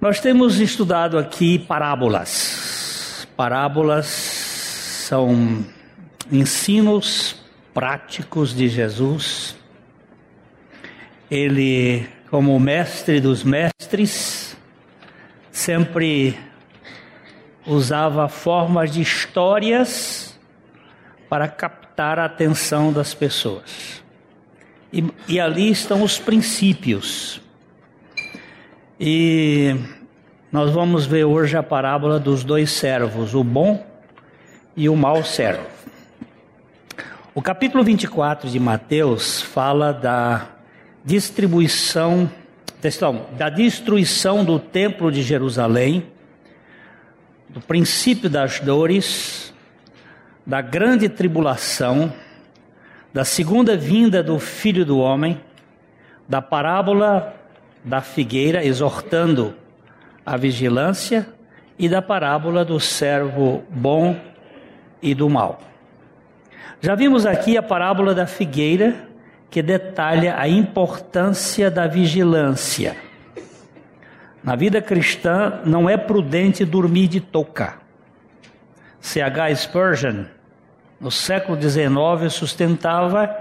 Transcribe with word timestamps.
Nós 0.00 0.18
temos 0.18 0.58
estudado 0.60 1.18
aqui 1.18 1.58
parábolas. 1.58 3.28
Parábolas 3.36 4.06
são 4.06 5.62
ensinos 6.32 7.36
práticos 7.74 8.54
de 8.54 8.66
Jesus. 8.66 9.54
Ele, 11.30 12.08
como 12.30 12.58
mestre 12.58 13.20
dos 13.20 13.44
mestres, 13.44 14.56
sempre 15.52 16.34
usava 17.66 18.26
formas 18.26 18.90
de 18.90 19.02
histórias 19.02 20.34
para 21.28 21.46
captar 21.46 22.18
a 22.18 22.24
atenção 22.24 22.90
das 22.90 23.12
pessoas. 23.12 24.02
E, 24.90 25.04
e 25.28 25.38
ali 25.38 25.70
estão 25.70 26.02
os 26.02 26.18
princípios 26.18 27.38
e 29.02 29.74
nós 30.52 30.70
vamos 30.72 31.06
ver 31.06 31.24
hoje 31.24 31.56
a 31.56 31.62
parábola 31.62 32.20
dos 32.20 32.44
dois 32.44 32.70
servos, 32.70 33.34
o 33.34 33.42
bom 33.42 33.82
e 34.76 34.90
o 34.90 34.94
mau 34.94 35.24
servo. 35.24 35.64
O 37.34 37.40
capítulo 37.40 37.82
24 37.82 38.50
de 38.50 38.60
Mateus 38.60 39.40
fala 39.40 39.90
da 39.90 40.48
distribuição, 41.02 42.30
da 43.38 43.48
destruição 43.48 44.44
do 44.44 44.58
templo 44.58 45.10
de 45.10 45.22
Jerusalém, 45.22 46.06
do 47.48 47.60
princípio 47.62 48.28
das 48.28 48.60
dores, 48.60 49.54
da 50.46 50.60
grande 50.60 51.08
tribulação, 51.08 52.12
da 53.14 53.24
segunda 53.24 53.78
vinda 53.78 54.22
do 54.22 54.38
Filho 54.38 54.84
do 54.84 54.98
Homem, 54.98 55.40
da 56.28 56.42
parábola 56.42 57.39
da 57.84 58.00
figueira, 58.00 58.64
exortando 58.64 59.54
a 60.24 60.36
vigilância, 60.36 61.26
e 61.78 61.88
da 61.88 62.02
parábola 62.02 62.62
do 62.62 62.78
servo 62.78 63.64
bom 63.70 64.14
e 65.00 65.14
do 65.14 65.30
mal. 65.30 65.60
Já 66.78 66.94
vimos 66.94 67.24
aqui 67.24 67.56
a 67.56 67.62
parábola 67.62 68.14
da 68.14 68.26
figueira, 68.26 69.08
que 69.50 69.62
detalha 69.62 70.38
a 70.38 70.46
importância 70.46 71.70
da 71.70 71.86
vigilância. 71.86 72.96
Na 74.44 74.56
vida 74.56 74.82
cristã, 74.82 75.60
não 75.64 75.88
é 75.88 75.96
prudente 75.96 76.66
dormir 76.66 77.08
de 77.08 77.20
touca. 77.20 77.78
C.H. 79.00 79.54
Spurgeon, 79.56 80.24
no 81.00 81.10
século 81.10 81.58
XIX, 81.60 82.30
sustentava 82.30 83.34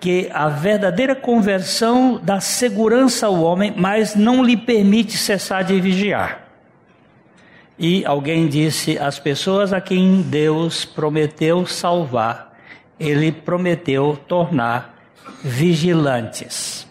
que 0.00 0.28
a 0.32 0.48
verdadeira 0.48 1.14
conversão 1.14 2.20
dá 2.22 2.40
segurança 2.40 3.26
ao 3.26 3.42
homem, 3.42 3.74
mas 3.76 4.14
não 4.14 4.44
lhe 4.44 4.56
permite 4.56 5.16
cessar 5.16 5.64
de 5.64 5.80
vigiar. 5.80 6.48
E 7.78 8.04
alguém 8.04 8.48
disse: 8.48 8.98
as 8.98 9.18
pessoas 9.18 9.72
a 9.72 9.80
quem 9.80 10.22
Deus 10.22 10.84
prometeu 10.84 11.66
salvar, 11.66 12.56
ele 12.98 13.30
prometeu 13.30 14.18
tornar 14.26 14.94
vigilantes. 15.42 16.86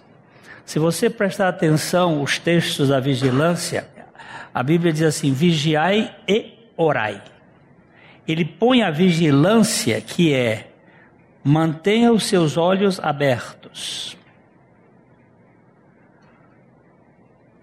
Se 0.65 0.79
você 0.79 1.09
prestar 1.09 1.49
atenção 1.49 2.21
os 2.21 2.37
textos 2.37 2.89
da 2.89 2.99
vigilância, 2.99 3.87
a 4.53 4.61
Bíblia 4.63 4.91
diz 4.91 5.03
assim: 5.03 5.31
vigiai 5.33 6.13
e 6.27 6.53
orai. 6.75 7.21
Ele 8.27 8.43
põe 8.43 8.81
a 8.81 8.91
vigilância, 8.91 10.01
que 10.01 10.33
é 10.33 10.66
mantenha 11.47 12.11
os 12.11 12.25
seus 12.25 12.57
olhos 12.57 12.99
abertos. 12.99 14.17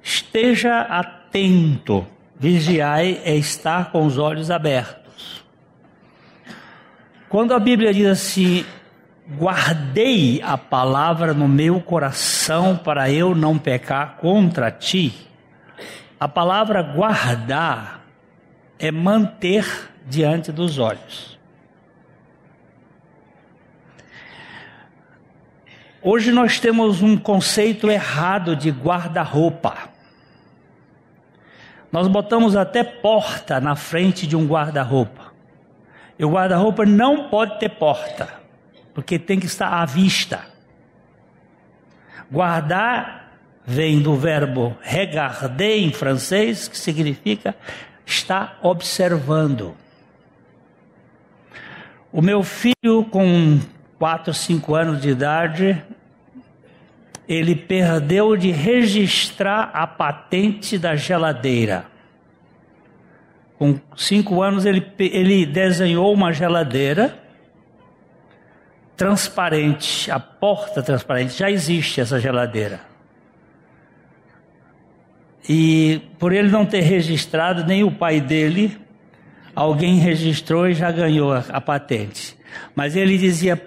Esteja 0.03 0.81
atento. 0.81 2.07
Vigiai 2.37 3.21
é 3.25 3.37
estar 3.37 3.93
com 3.93 4.07
os 4.07 4.17
olhos 4.17 4.51
abertos. 4.51 5.45
Quando 7.29 7.53
a 7.53 7.59
Bíblia 7.59 7.93
diz 7.93 8.07
assim: 8.07 8.65
guardei 9.37 10.41
a 10.43 10.57
palavra 10.57 11.35
no 11.35 11.47
meu 11.47 11.81
coração 11.81 12.77
para 12.77 13.11
eu 13.11 13.35
não 13.35 13.59
pecar 13.59 14.17
contra 14.17 14.71
ti, 14.71 15.13
a 16.19 16.27
palavra 16.27 16.83
guardar 16.83 18.03
é 18.79 18.91
manter 18.91 19.91
diante 20.07 20.51
dos 20.51 20.79
olhos. 20.79 21.34
Hoje 26.07 26.31
nós 26.31 26.61
temos 26.61 27.01
um 27.01 27.17
conceito 27.17 27.91
errado 27.91 28.55
de 28.55 28.69
guarda-roupa. 28.69 29.89
Nós 31.91 32.07
botamos 32.09 32.55
até 32.55 32.85
porta 32.85 33.59
na 33.59 33.75
frente 33.75 34.27
de 34.27 34.37
um 34.37 34.47
guarda-roupa. 34.47 35.33
E 36.19 36.25
o 36.27 36.31
guarda-roupa 36.31 36.85
não 36.85 37.31
pode 37.31 37.59
ter 37.59 37.71
porta, 37.71 38.29
porque 38.93 39.19
tem 39.19 39.41
que 39.41 39.47
estar 39.47 39.69
à 39.69 39.87
vista. 39.87 40.43
Guardar 42.31 43.33
vem 43.65 44.03
do 44.03 44.15
verbo 44.15 44.77
regarder 44.83 45.79
em 45.79 45.91
francês, 45.91 46.69
que 46.69 46.77
significa 46.77 47.57
estar 48.05 48.59
observando. 48.61 49.75
O 52.13 52.21
meu 52.21 52.43
filho, 52.43 53.07
com 53.11 53.59
4, 53.99 54.35
5 54.35 54.75
anos 54.75 55.01
de 55.01 55.11
idade, 55.11 55.83
ele 57.29 57.55
perdeu 57.55 58.37
de 58.37 58.51
registrar 58.51 59.71
a 59.73 59.87
patente 59.87 60.79
da 60.79 60.95
geladeira. 60.95 61.87
Com 63.59 63.79
cinco 63.97 64.43
anos, 64.43 64.67
ele, 64.67 64.85
ele 64.99 65.47
desenhou 65.47 66.13
uma 66.13 66.33
geladeira 66.33 67.19
transparente, 68.97 70.11
a 70.11 70.21
porta 70.21 70.83
transparente. 70.83 71.39
Já 71.39 71.51
existe 71.51 72.01
essa 72.01 72.21
geladeira. 72.21 72.81
E 75.49 76.01
por 76.19 76.33
ele 76.33 76.49
não 76.49 76.67
ter 76.67 76.81
registrado, 76.81 77.65
nem 77.65 77.85
o 77.85 77.91
pai 77.91 78.21
dele, 78.21 78.79
alguém 79.55 79.99
registrou 79.99 80.69
e 80.69 80.75
já 80.75 80.91
ganhou 80.91 81.33
a, 81.33 81.45
a 81.49 81.61
patente. 81.61 82.37
Mas 82.75 82.97
ele 82.97 83.17
dizia: 83.17 83.61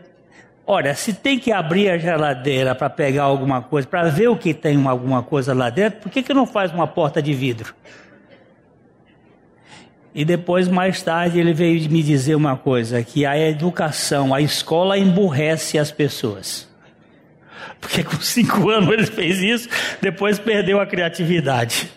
Olha, 0.70 0.94
se 0.94 1.14
tem 1.14 1.40
que 1.40 1.50
abrir 1.50 1.90
a 1.90 1.98
geladeira 1.98 2.76
para 2.76 2.90
pegar 2.90 3.24
alguma 3.24 3.62
coisa, 3.62 3.88
para 3.88 4.10
ver 4.10 4.28
o 4.28 4.36
que 4.36 4.54
tem 4.54 4.86
alguma 4.86 5.24
coisa 5.24 5.54
lá 5.54 5.70
dentro, 5.70 6.02
por 6.02 6.12
que, 6.12 6.22
que 6.22 6.34
não 6.34 6.46
faz 6.46 6.74
uma 6.74 6.86
porta 6.86 7.22
de 7.22 7.34
vidro? 7.34 7.74
E 10.14 10.26
depois, 10.26 10.68
mais 10.68 11.02
tarde, 11.02 11.40
ele 11.40 11.54
veio 11.54 11.90
me 11.90 12.04
dizer 12.04 12.36
uma 12.36 12.58
coisa: 12.58 13.02
que 13.02 13.26
a 13.26 13.40
educação, 13.40 14.34
a 14.34 14.42
escola 14.42 14.98
emburrece 14.98 15.80
as 15.80 15.90
pessoas. 15.90 16.68
Porque 17.80 18.04
com 18.04 18.18
cinco 18.18 18.68
anos 18.70 18.92
ele 18.92 19.06
fez 19.06 19.40
isso, 19.40 19.70
depois 20.02 20.38
perdeu 20.38 20.82
a 20.82 20.86
criatividade. 20.86 21.90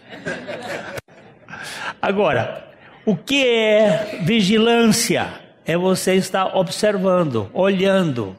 Agora, 2.01 2.69
o 3.05 3.17
que 3.17 3.45
é 3.45 4.21
vigilância? 4.23 5.27
É 5.67 5.77
você 5.77 6.15
estar 6.15 6.57
observando, 6.57 7.49
olhando, 7.53 8.37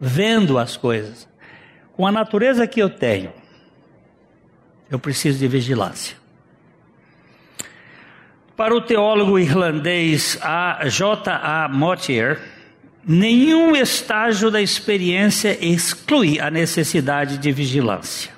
vendo 0.00 0.58
as 0.58 0.76
coisas. 0.76 1.28
Com 1.92 2.06
a 2.06 2.12
natureza 2.12 2.66
que 2.66 2.80
eu 2.80 2.90
tenho, 2.90 3.32
eu 4.90 4.98
preciso 4.98 5.38
de 5.38 5.48
vigilância. 5.48 6.16
Para 8.56 8.74
o 8.74 8.80
teólogo 8.80 9.38
irlandês 9.38 10.38
J. 10.88 11.32
A. 11.32 11.68
Motier, 11.68 12.40
nenhum 13.04 13.74
estágio 13.74 14.50
da 14.50 14.62
experiência 14.62 15.58
exclui 15.60 16.38
a 16.38 16.50
necessidade 16.50 17.38
de 17.38 17.50
vigilância. 17.50 18.32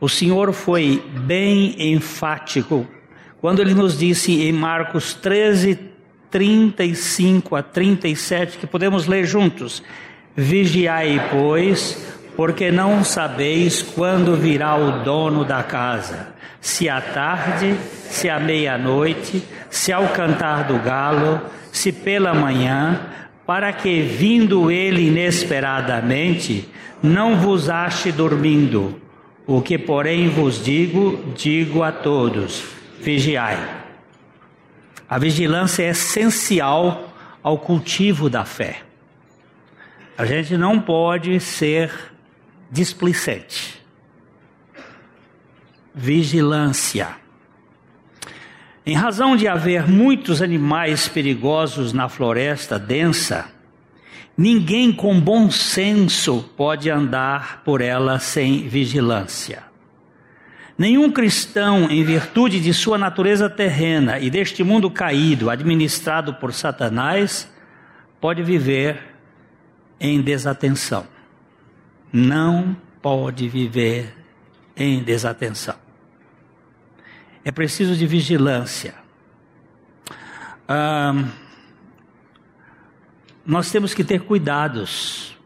O 0.00 0.08
Senhor 0.08 0.52
foi 0.52 1.02
bem 1.20 1.92
enfático 1.94 2.86
quando 3.40 3.60
ele 3.60 3.74
nos 3.74 3.98
disse 3.98 4.40
em 4.42 4.52
Marcos 4.52 5.14
13, 5.14 5.78
35 6.30 7.56
a 7.56 7.62
37, 7.62 8.56
que 8.56 8.66
podemos 8.66 9.06
ler 9.06 9.26
juntos: 9.26 9.82
Vigiai, 10.36 11.28
pois, 11.30 12.16
porque 12.36 12.70
não 12.70 13.04
sabeis 13.04 13.82
quando 13.82 14.36
virá 14.36 14.74
o 14.76 15.04
dono 15.04 15.44
da 15.44 15.62
casa, 15.62 16.34
se 16.60 16.88
à 16.88 17.00
tarde, 17.00 17.76
se 18.08 18.28
à 18.28 18.40
meia-noite, 18.40 19.44
se 19.70 19.92
ao 19.92 20.08
cantar 20.08 20.64
do 20.64 20.78
galo, 20.78 21.40
se 21.70 21.92
pela 21.92 22.34
manhã, 22.34 23.00
para 23.46 23.72
que, 23.72 24.02
vindo 24.02 24.70
ele 24.70 25.06
inesperadamente, 25.06 26.68
não 27.02 27.36
vos 27.36 27.68
ache 27.68 28.10
dormindo. 28.10 29.00
O 29.46 29.60
que, 29.60 29.76
porém, 29.76 30.28
vos 30.28 30.64
digo, 30.64 31.32
digo 31.36 31.82
a 31.82 31.92
todos: 31.92 32.64
vigiai. 33.00 33.58
A 35.08 35.18
vigilância 35.18 35.82
é 35.82 35.90
essencial 35.90 37.12
ao 37.42 37.58
cultivo 37.58 38.30
da 38.30 38.44
fé. 38.44 38.83
A 40.16 40.24
gente 40.24 40.56
não 40.56 40.80
pode 40.80 41.40
ser 41.40 41.90
displicente. 42.70 43.82
vigilância. 45.96 47.08
Em 48.84 48.94
razão 48.94 49.36
de 49.36 49.46
haver 49.46 49.88
muitos 49.88 50.42
animais 50.42 51.08
perigosos 51.08 51.92
na 51.92 52.08
floresta 52.08 52.78
densa, 52.78 53.46
ninguém 54.36 54.92
com 54.92 55.20
bom 55.20 55.50
senso 55.50 56.50
pode 56.56 56.90
andar 56.90 57.62
por 57.64 57.80
ela 57.80 58.18
sem 58.18 58.68
vigilância. 58.68 59.62
Nenhum 60.76 61.10
cristão, 61.12 61.88
em 61.88 62.02
virtude 62.02 62.58
de 62.58 62.74
sua 62.74 62.98
natureza 62.98 63.48
terrena 63.48 64.18
e 64.18 64.28
deste 64.28 64.64
mundo 64.64 64.90
caído, 64.90 65.48
administrado 65.48 66.34
por 66.34 66.52
Satanás, 66.52 67.48
pode 68.20 68.42
viver 68.42 69.13
em 70.04 70.20
desatenção. 70.20 71.06
Não 72.12 72.76
pode 73.00 73.48
viver 73.48 74.14
em 74.76 75.02
desatenção. 75.02 75.76
É 77.42 77.50
preciso 77.50 77.96
de 77.96 78.06
vigilância. 78.06 78.94
nós 83.46 83.70
temos 83.70 83.94
que 83.94 84.04
ter 84.04 84.20
cuidados, 84.20 85.38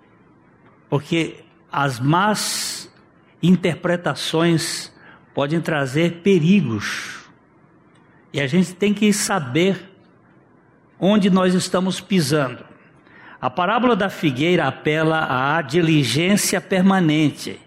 porque 0.88 1.44
as 1.70 2.00
más 2.00 2.92
interpretações 3.40 4.92
podem 5.34 5.60
trazer 5.60 6.20
perigos. 6.22 7.28
E 8.32 8.40
a 8.40 8.46
gente 8.48 8.74
tem 8.74 8.92
que 8.92 9.12
saber 9.12 9.88
onde 10.98 11.30
nós 11.30 11.54
estamos 11.54 12.00
pisando. 12.00 12.67
A 13.40 13.48
parábola 13.48 13.94
da 13.94 14.10
figueira 14.10 14.66
apela 14.66 15.56
à 15.56 15.62
diligência 15.62 16.60
permanente. 16.60 17.60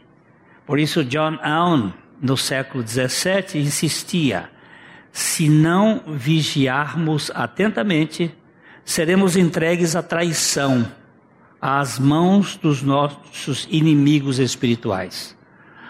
Por 0.66 0.78
isso, 0.78 1.04
John 1.06 1.40
Allen, 1.42 1.94
no 2.22 2.36
século 2.36 2.86
XVII, 2.86 3.62
insistia: 3.62 4.50
se 5.14 5.48
não 5.48 6.02
vigiarmos 6.08 7.32
atentamente, 7.34 8.36
seremos 8.84 9.38
entregues 9.38 9.96
à 9.96 10.04
traição, 10.04 10.86
às 11.62 11.98
mãos 11.98 12.58
dos 12.58 12.82
nossos 12.82 13.66
inimigos 13.72 14.40
espirituais. 14.40 15.38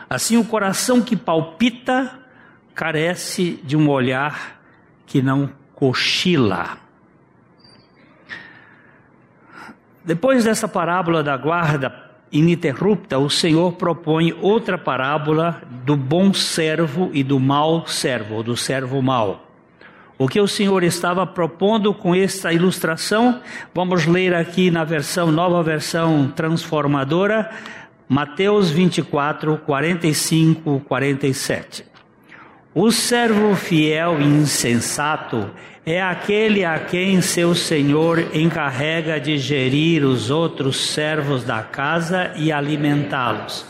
Assim, 0.08 0.38
o 0.38 0.46
coração 0.46 1.02
que 1.02 1.16
palpita 1.16 2.20
carece 2.76 3.60
de 3.64 3.76
um 3.76 3.90
olhar 3.90 4.62
que 5.08 5.22
não 5.22 5.50
cochila. 5.74 6.78
Depois 10.04 10.44
dessa 10.44 10.68
parábola 10.68 11.24
da 11.24 11.38
guarda 11.38 11.94
ininterrupta, 12.32 13.20
o 13.20 13.30
Senhor 13.30 13.74
propõe 13.74 14.34
outra 14.42 14.78
parábola 14.78 15.62
do 15.86 15.96
bom 15.96 16.34
servo 16.34 17.12
e 17.14 17.24
do 17.24 17.40
mau 17.40 17.86
servo, 17.86 18.42
do 18.42 18.56
servo 18.56 19.02
mau. 19.02 19.48
O 20.18 20.28
que 20.28 20.40
o 20.40 20.48
Senhor 20.48 20.84
estava 20.84 21.26
propondo 21.26 21.94
com 21.94 22.16
esta 22.16 22.54
ilustração, 22.54 23.42
vamos 23.74 24.06
ler 24.06 24.34
aqui 24.34 24.72
na 24.72 24.84
versão, 24.84 25.32
nova 25.32 25.62
versão 25.64 26.32
transformadora, 26.36 27.50
Mateus 28.08 28.70
24, 28.70 29.58
45, 29.66 30.82
47. 30.88 31.86
O 32.74 32.92
servo 32.92 33.56
fiel 33.56 34.22
e 34.22 34.24
insensato 34.24 35.50
é 35.86 36.02
aquele 36.02 36.64
a 36.64 36.80
quem 36.80 37.22
seu 37.22 37.56
senhor 37.56 38.36
encarrega 38.36 39.20
de 39.20 39.38
gerir 39.38 40.04
os 40.04 40.30
outros 40.30 40.78
servos 40.92 41.44
da 41.44 41.64
casa 41.64 42.32
e 42.36 42.52
alimentá-los. 42.52 43.66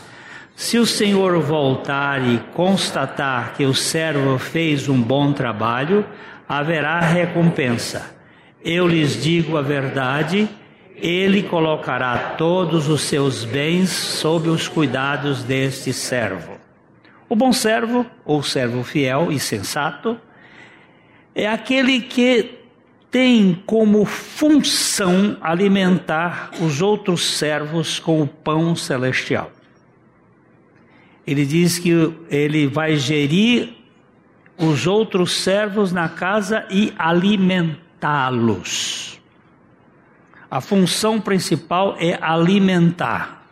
Se 0.54 0.78
o 0.78 0.86
senhor 0.86 1.40
voltar 1.40 2.22
e 2.26 2.38
constatar 2.54 3.54
que 3.54 3.64
o 3.64 3.74
servo 3.74 4.38
fez 4.38 4.88
um 4.88 5.00
bom 5.00 5.32
trabalho, 5.32 6.04
haverá 6.48 7.00
recompensa. 7.00 8.14
Eu 8.62 8.86
lhes 8.86 9.20
digo 9.22 9.56
a 9.56 9.62
verdade 9.62 10.48
ele 11.02 11.42
colocará 11.42 12.36
todos 12.38 12.88
os 12.88 13.00
seus 13.00 13.44
bens 13.44 13.90
sob 13.90 14.48
os 14.48 14.68
cuidados 14.68 15.42
deste 15.42 15.92
servo. 15.92 16.52
O 17.28 17.34
bom 17.34 17.52
servo, 17.52 18.06
ou 18.24 18.40
servo 18.40 18.84
fiel 18.84 19.32
e 19.32 19.40
sensato, 19.40 20.16
é 21.34 21.48
aquele 21.48 22.00
que 22.00 22.58
tem 23.10 23.62
como 23.66 24.04
função 24.04 25.36
alimentar 25.40 26.52
os 26.60 26.80
outros 26.80 27.36
servos 27.36 27.98
com 27.98 28.22
o 28.22 28.26
pão 28.26 28.74
celestial. 28.74 29.50
Ele 31.26 31.44
diz 31.44 31.78
que 31.78 31.90
ele 32.30 32.66
vai 32.66 32.96
gerir 32.96 33.74
os 34.56 34.86
outros 34.86 35.32
servos 35.32 35.92
na 35.92 36.08
casa 36.08 36.64
e 36.70 36.94
alimentá-los. 36.98 39.20
A 40.50 40.58
função 40.60 41.20
principal 41.20 41.96
é 41.98 42.18
alimentar 42.20 43.42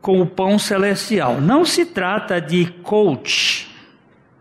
com 0.00 0.20
o 0.20 0.26
pão 0.26 0.58
celestial. 0.58 1.40
Não 1.40 1.64
se 1.64 1.86
trata 1.86 2.40
de 2.40 2.66
coach 2.82 3.73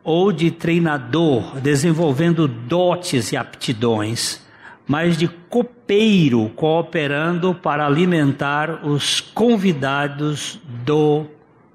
ou 0.04 0.32
de 0.32 0.52
treinador 0.52 1.60
desenvolvendo 1.62 2.48
dotes 2.48 3.32
e 3.32 3.38
aptidões, 3.38 4.42
mas 4.88 5.18
de 5.18 5.28
copeiro 5.28 6.50
cooperando 6.50 7.56
para 7.56 7.86
alimentar 7.86 8.86
os 8.86 9.22
convidados 9.22 10.60
do 10.84 11.26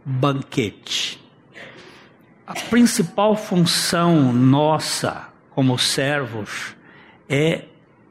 banquete. 0.05 1.19
A 2.47 2.55
principal 2.55 3.37
função 3.37 4.33
nossa 4.33 5.29
como 5.51 5.79
servos 5.79 6.77
é 7.29 7.65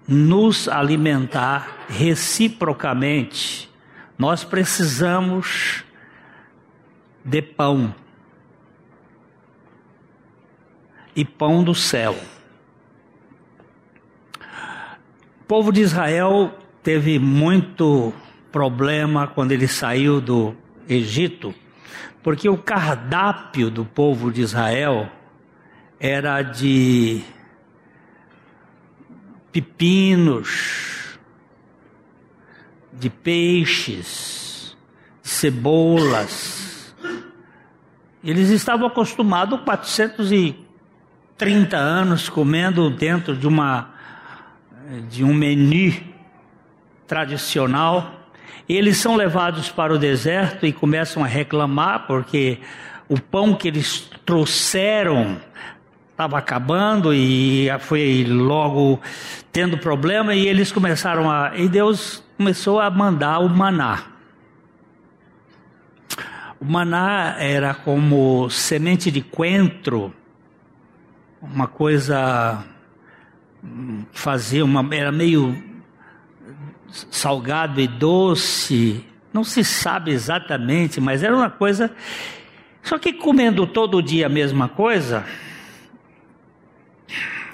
nos 0.08 0.68
alimentar 0.68 1.86
reciprocamente, 1.90 3.70
nós 4.18 4.44
precisamos 4.44 5.84
de 7.24 7.42
pão. 7.42 7.94
E 11.18 11.26
pão 11.26 11.64
do 11.64 11.74
céu. 11.74 12.16
O 15.42 15.46
povo 15.48 15.72
de 15.72 15.82
Israel 15.82 16.56
teve 16.84 17.18
muito 17.18 18.14
problema 18.52 19.28
quando 19.28 19.52
ele 19.52 19.68
saiu 19.68 20.22
do 20.22 20.56
Egito, 20.88 21.56
porque 22.22 22.48
o 22.48 22.58
cardápio 22.58 23.72
do 23.72 23.84
povo 23.84 24.32
de 24.32 24.42
Israel 24.42 25.10
era 26.00 26.44
de 26.44 27.24
pepinos, 29.52 31.18
de 32.94 33.10
peixes, 33.10 34.78
de 35.24 35.30
cebolas. 35.30 36.96
Eles 38.24 38.50
estavam 38.50 38.86
acostumados 38.86 39.60
430 41.38 41.78
anos 41.78 42.30
comendo 42.30 42.90
dentro 42.90 43.36
de 43.36 43.48
uma 43.48 43.92
de 45.08 45.24
um 45.24 45.34
menu 45.34 45.94
tradicional. 47.06 48.12
Eles 48.68 48.98
são 48.98 49.16
levados 49.16 49.70
para 49.70 49.94
o 49.94 50.00
deserto 50.00 50.66
e 50.66 50.74
começam 50.74 51.24
a 51.24 51.28
reclamar 51.28 52.08
porque 52.08 52.58
o 53.08 53.22
pão 53.22 53.54
que 53.54 53.68
eles 53.68 54.10
trouxeram 54.26 55.38
estava 56.12 56.40
acabando 56.40 57.14
e 57.14 57.68
foi 57.82 58.26
logo 58.28 59.00
tendo 59.52 59.78
problema 59.78 60.34
e 60.34 60.48
eles 60.48 60.72
começaram 60.72 61.30
a 61.30 61.52
e 61.56 61.70
Deus 61.70 62.24
começou 62.36 62.80
a 62.80 62.90
mandar 62.90 63.40
o 63.40 63.50
maná. 63.50 64.06
O 66.60 66.66
maná 66.66 67.36
era 67.38 67.76
como 67.76 68.50
semente 68.50 69.12
de 69.12 69.22
coentro, 69.22 70.12
uma 71.54 71.68
coisa 71.68 72.64
fazia 74.12 74.64
uma 74.64 74.88
era 74.96 75.12
meio 75.12 75.64
salgado 77.12 77.82
e 77.82 77.88
doce, 77.88 79.06
não 79.34 79.44
se 79.44 79.64
sabe 79.64 80.12
exatamente, 80.12 81.02
mas 81.02 81.24
era 81.24 81.36
uma 81.36 81.50
coisa 81.50 81.92
só 82.88 82.98
que 82.98 83.12
comendo 83.12 83.68
todo 83.68 84.02
dia 84.02 84.28
a 84.28 84.30
mesma 84.30 84.70
coisa, 84.70 85.26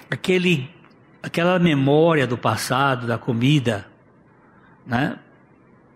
aquele, 0.07 0.69
aquela 1.23 1.57
memória 1.57 2.27
do 2.27 2.37
passado, 2.37 3.07
da 3.07 3.17
comida, 3.17 3.87
né? 4.85 5.17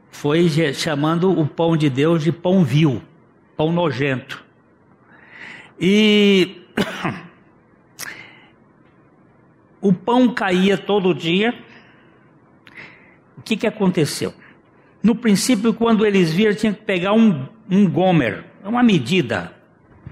Foi 0.09 0.49
chamando 0.73 1.39
o 1.39 1.45
pão 1.45 1.77
de 1.77 1.87
Deus 1.87 2.23
de 2.23 2.31
pão 2.31 2.63
vil, 2.63 2.99
pão 3.55 3.71
nojento. 3.71 4.43
E 5.79 6.63
o 9.87 9.93
pão 9.93 10.33
caía 10.33 10.77
todo 10.77 11.13
dia. 11.13 11.53
O 13.37 13.41
que, 13.41 13.55
que 13.55 13.65
aconteceu? 13.65 14.33
No 15.01 15.15
princípio, 15.15 15.73
quando 15.73 16.05
eles 16.05 16.33
viram, 16.33 16.53
tinha 16.53 16.73
que 16.73 16.83
pegar 16.83 17.13
um, 17.13 17.47
um 17.69 17.89
gomer, 17.89 18.43
uma 18.65 18.83
medida, 18.83 19.53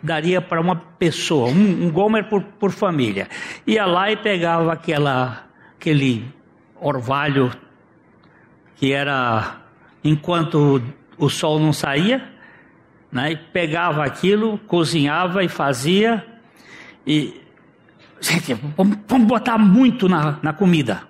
daria 0.02 0.40
para 0.40 0.62
uma 0.62 0.76
pessoa, 0.76 1.50
um, 1.50 1.88
um 1.88 1.92
Gomer 1.92 2.30
por, 2.30 2.42
por 2.44 2.72
família. 2.72 3.28
Ia 3.68 3.86
lá 3.86 4.12
e 4.12 4.16
pegava 4.16 4.72
aquela, 4.72 5.46
aquele 5.78 6.24
orvalho 6.80 7.52
que 8.76 8.94
era 8.94 9.58
enquanto 10.04 10.82
o 11.18 11.30
sol 11.30 11.60
não 11.60 11.74
saía, 11.74 12.24
né? 13.12 13.36
Pegava 13.52 14.06
aquilo, 14.06 14.58
cozinhava 14.60 15.44
e 15.44 15.50
fazia 15.50 16.24
e 17.06 17.45
gente, 18.20 18.54
vamos, 18.54 19.28
botar 19.28 19.58
muito 19.58 20.08
na, 20.08 20.40
na 20.42 20.54
comida, 20.54 21.04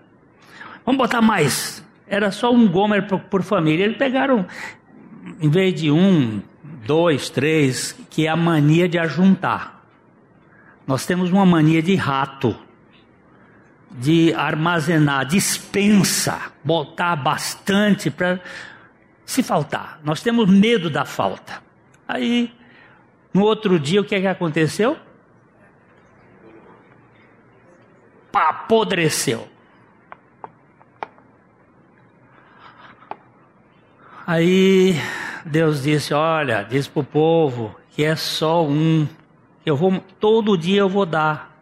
vamos 0.86 0.98
botar 0.98 1.22
mais. 1.22 1.84
Era 2.08 2.32
só 2.32 2.52
um 2.52 2.68
Gomer 2.68 3.08
por, 3.08 3.20
por 3.20 3.42
família. 3.42 3.86
Eles 3.86 3.98
pegaram, 3.98 4.46
em 5.40 5.50
vez 5.50 5.74
de 5.74 5.92
um, 5.92 6.42
dois, 6.86 7.30
três, 7.30 7.98
que 8.10 8.28
é 8.28 8.30
a 8.30 8.36
mania 8.36 8.88
de 8.88 8.98
ajuntar. 8.98 9.84
Nós 10.86 11.06
temos 11.06 11.32
uma 11.32 11.46
mania 11.46 11.82
de 11.82 11.96
rato, 11.96 12.56
de 13.92 14.34
armazenar, 14.34 15.26
dispensa, 15.26 16.52
botar 16.64 17.16
bastante 17.16 18.12
para 18.12 18.40
se 19.26 19.42
faltar. 19.42 20.00
Nós 20.04 20.22
temos 20.22 20.48
medo 20.48 20.90
da 20.90 21.06
falta. 21.06 21.64
Aí, 22.08 22.54
no 23.34 23.42
outro 23.42 23.80
dia, 23.80 24.02
o 24.02 24.04
que 24.04 24.14
é 24.14 24.22
que 24.22 24.28
aconteceu? 24.28 24.98
Apodreceu. 28.36 29.48
Aí 34.28 34.96
Deus 35.46 35.84
disse: 35.84 36.14
Olha, 36.14 36.64
diz 36.64 36.86
para 36.86 37.00
o 37.00 37.06
povo 37.06 37.76
que 37.92 38.04
é 38.04 38.16
só 38.16 38.66
um. 38.66 39.08
Eu 39.66 39.78
vou 39.78 40.00
todo 40.20 40.58
dia 40.58 40.82
eu 40.82 40.90
vou 40.90 41.06
dar. 41.06 41.56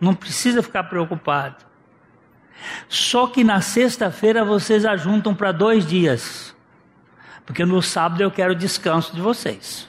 Não 0.00 0.14
precisa 0.14 0.62
ficar 0.62 0.84
preocupado. 0.84 1.64
Só 2.88 3.26
que 3.26 3.42
na 3.42 3.60
sexta-feira 3.60 4.44
vocês 4.44 4.84
ajuntam 4.84 5.34
para 5.34 5.50
dois 5.50 5.84
dias. 5.84 6.54
Porque 7.44 7.64
no 7.64 7.82
sábado 7.82 8.22
eu 8.22 8.30
quero 8.30 8.54
descanso 8.54 9.14
de 9.14 9.20
vocês. 9.20 9.88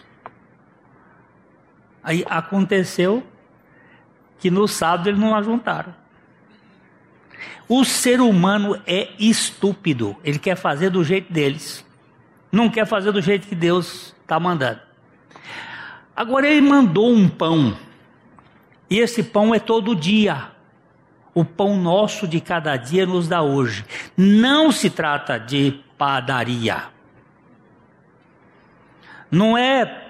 Aí 2.04 2.26
aconteceu 2.28 3.24
que 4.40 4.50
no 4.50 4.68
sábado 4.68 5.10
eles 5.10 5.20
não 5.20 5.36
ajuntaram. 5.36 5.94
O 7.67 7.84
ser 7.84 8.22
humano 8.22 8.79
é 8.86 9.10
estúpido. 9.20 10.15
Ele 10.24 10.39
quer 10.39 10.56
fazer 10.56 10.89
do 10.89 11.03
jeito 11.03 11.32
deles. 11.32 11.86
Não 12.51 12.70
quer 12.70 12.86
fazer 12.86 13.12
do 13.12 13.22
jeito 13.22 13.48
que 13.48 13.56
Deus 13.56 14.15
está 14.22 14.39
mandando. 14.39 14.79
Agora 16.15 16.48
ele 16.48 16.62
mandou 16.62 17.12
um 17.12 17.27
pão. 17.29 17.77
E 18.89 19.00
esse 19.00 19.22
pão 19.22 19.53
é 19.53 19.60
todo 19.60 19.96
dia. 19.96 20.51
O 21.34 21.46
pão 21.46 21.77
nosso 21.77 22.27
de 22.27 22.41
cada 22.41 22.75
dia 22.77 23.06
nos 23.06 23.27
dá 23.27 23.41
hoje. 23.41 23.86
Não 24.15 24.72
se 24.72 24.89
trata 24.89 25.38
de 25.38 25.79
padaria. 25.98 26.84
Não 29.29 29.58
é 29.58 30.06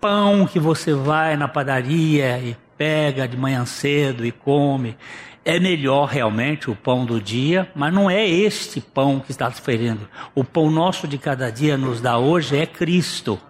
pão 0.00 0.46
que 0.46 0.58
você 0.58 0.92
vai 0.92 1.36
na 1.36 1.48
padaria 1.48 2.38
e 2.38 2.56
pega 2.76 3.26
de 3.26 3.36
manhã 3.36 3.64
cedo 3.64 4.26
e 4.26 4.30
come. 4.30 4.96
É 5.44 5.58
melhor 5.58 6.06
realmente 6.06 6.70
o 6.70 6.76
pão 6.76 7.04
do 7.04 7.20
dia, 7.20 7.70
mas 7.74 7.92
não 7.92 8.08
é 8.08 8.24
este 8.26 8.80
pão 8.80 9.18
que 9.18 9.32
está 9.32 9.50
se 9.50 9.58
referindo. 9.58 10.08
O 10.34 10.44
pão 10.44 10.70
nosso 10.70 11.08
de 11.08 11.18
cada 11.18 11.50
dia 11.50 11.76
nos 11.76 12.00
dá 12.00 12.16
hoje 12.16 12.56
é 12.56 12.64
Cristo, 12.64 13.40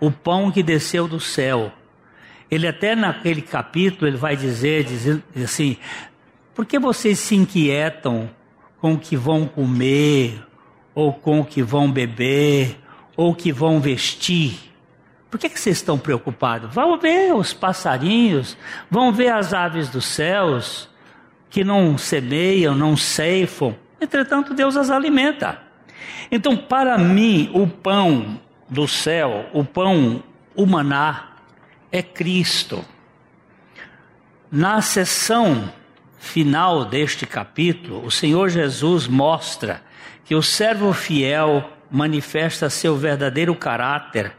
o 0.00 0.10
pão 0.10 0.50
que 0.50 0.62
desceu 0.62 1.06
do 1.06 1.20
céu. 1.20 1.70
Ele 2.50 2.66
até 2.66 2.96
naquele 2.96 3.42
capítulo 3.42 4.08
ele 4.08 4.16
vai 4.16 4.34
dizer, 4.34 4.86
assim, 5.44 5.76
por 6.54 6.64
que 6.66 6.78
vocês 6.78 7.18
se 7.18 7.36
inquietam 7.36 8.30
com 8.80 8.94
o 8.94 8.98
que 8.98 9.14
vão 9.14 9.46
comer, 9.46 10.42
ou 10.94 11.12
com 11.12 11.40
o 11.40 11.44
que 11.44 11.62
vão 11.62 11.90
beber, 11.90 12.78
ou 13.16 13.34
que 13.34 13.52
vão 13.52 13.78
vestir? 13.78 14.58
Por 15.30 15.38
que, 15.38 15.48
que 15.48 15.60
vocês 15.60 15.76
estão 15.76 15.96
preocupados? 15.96 16.74
Vão 16.74 16.98
ver 16.98 17.32
os 17.34 17.52
passarinhos, 17.52 18.56
vão 18.90 19.12
ver 19.12 19.28
as 19.28 19.54
aves 19.54 19.88
dos 19.88 20.06
céus, 20.06 20.89
que 21.50 21.64
não 21.64 21.98
semeiam, 21.98 22.74
não 22.74 22.96
ceifam, 22.96 23.74
entretanto 24.00 24.54
Deus 24.54 24.76
as 24.76 24.88
alimenta. 24.88 25.60
Então, 26.30 26.56
para 26.56 26.96
mim, 26.96 27.50
o 27.52 27.66
pão 27.66 28.40
do 28.68 28.86
céu, 28.86 29.46
o 29.52 29.64
pão 29.64 30.22
humanar, 30.54 31.42
é 31.90 32.02
Cristo. 32.02 32.84
Na 34.50 34.80
sessão 34.80 35.72
final 36.18 36.84
deste 36.84 37.26
capítulo, 37.26 38.04
o 38.06 38.10
Senhor 38.10 38.48
Jesus 38.48 39.08
mostra 39.08 39.82
que 40.24 40.34
o 40.34 40.42
servo 40.42 40.92
fiel 40.92 41.68
manifesta 41.90 42.70
seu 42.70 42.96
verdadeiro 42.96 43.54
caráter 43.56 44.32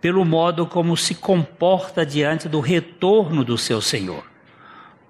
pelo 0.00 0.24
modo 0.24 0.66
como 0.66 0.96
se 0.96 1.14
comporta 1.14 2.04
diante 2.04 2.48
do 2.48 2.60
retorno 2.60 3.44
do 3.44 3.58
seu 3.58 3.80
Senhor. 3.80 4.27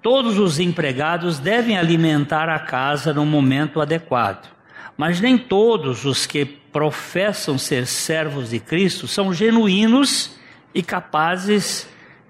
Todos 0.01 0.39
os 0.39 0.59
empregados 0.59 1.39
devem 1.39 1.77
alimentar 1.77 2.47
a 2.47 2.57
casa 2.57 3.13
no 3.13 3.25
momento 3.25 3.81
adequado, 3.81 4.49
mas 4.97 5.19
nem 5.19 5.37
todos 5.37 6.05
os 6.05 6.25
que 6.25 6.45
professam 6.45 7.57
ser 7.57 7.85
servos 7.85 8.51
de 8.51 8.59
Cristo 8.59 9.07
são 9.07 9.33
genuínos 9.33 10.37
e 10.73 10.81
capazes 10.81 11.87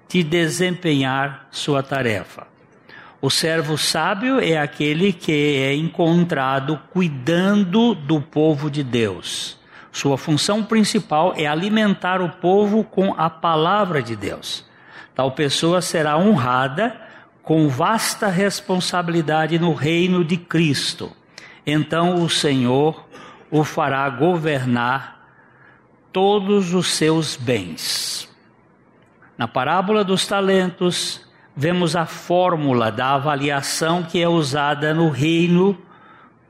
de 0.08 0.24
desempenhar 0.24 1.46
sua 1.52 1.80
tarefa. 1.82 2.48
O 3.22 3.30
servo 3.30 3.78
sábio 3.78 4.40
é 4.40 4.58
aquele 4.58 5.12
que 5.12 5.30
é 5.58 5.74
encontrado 5.74 6.80
cuidando 6.90 7.94
do 7.94 8.20
povo 8.20 8.68
de 8.68 8.82
Deus. 8.82 9.56
Sua 9.92 10.16
função 10.16 10.64
principal 10.64 11.34
é 11.36 11.46
alimentar 11.46 12.20
o 12.20 12.30
povo 12.30 12.82
com 12.82 13.14
a 13.16 13.30
palavra 13.30 14.02
de 14.02 14.16
Deus. 14.16 14.64
Tal 15.14 15.30
pessoa 15.32 15.80
será 15.80 16.16
honrada 16.16 17.09
com 17.50 17.68
vasta 17.68 18.28
responsabilidade 18.28 19.58
no 19.58 19.74
reino 19.74 20.24
de 20.24 20.36
Cristo. 20.36 21.10
Então 21.66 22.22
o 22.22 22.30
Senhor 22.30 23.04
o 23.50 23.64
fará 23.64 24.08
governar 24.08 25.20
todos 26.12 26.72
os 26.72 26.92
seus 26.94 27.34
bens. 27.34 28.28
Na 29.36 29.48
parábola 29.48 30.04
dos 30.04 30.28
talentos, 30.28 31.26
vemos 31.56 31.96
a 31.96 32.06
fórmula 32.06 32.88
da 32.92 33.14
avaliação 33.16 34.04
que 34.04 34.22
é 34.22 34.28
usada 34.28 34.94
no 34.94 35.08
reino 35.10 35.76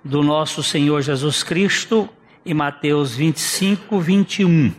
do 0.04 0.22
nosso 0.22 0.62
Senhor 0.62 1.00
Jesus 1.00 1.42
Cristo 1.42 2.10
em 2.44 2.52
Mateus 2.52 3.14
25, 3.14 3.98
21. 3.98 4.70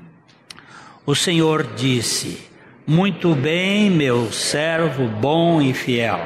O 1.04 1.16
Senhor 1.16 1.64
disse: 1.76 2.51
muito 2.92 3.34
bem, 3.34 3.90
meu 3.90 4.34
servo 4.34 5.08
bom 5.08 5.62
e 5.62 5.74
fiel. 5.74 6.20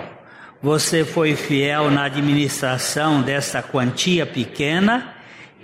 Você 0.63 1.05
foi 1.05 1.36
fiel 1.36 1.91
na 1.91 2.05
administração 2.05 3.22
desta 3.22 3.62
quantia 3.62 4.25
pequena 4.25 5.13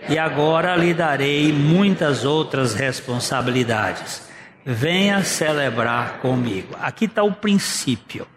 e 0.08 0.20
agora 0.20 0.76
lhe 0.76 0.94
darei 0.94 1.52
muitas 1.52 2.24
outras 2.24 2.76
responsabilidades. 2.76 4.30
Venha 4.64 5.24
celebrar 5.24 6.20
comigo. 6.20 6.76
Aqui 6.80 7.06
está 7.06 7.24
o 7.24 7.32
princípio. 7.32 8.28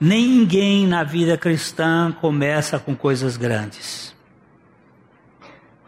Ninguém 0.00 0.88
na 0.88 1.04
vida 1.04 1.38
cristã 1.38 2.10
começa 2.20 2.80
com 2.80 2.96
coisas 2.96 3.36
grandes. 3.36 4.12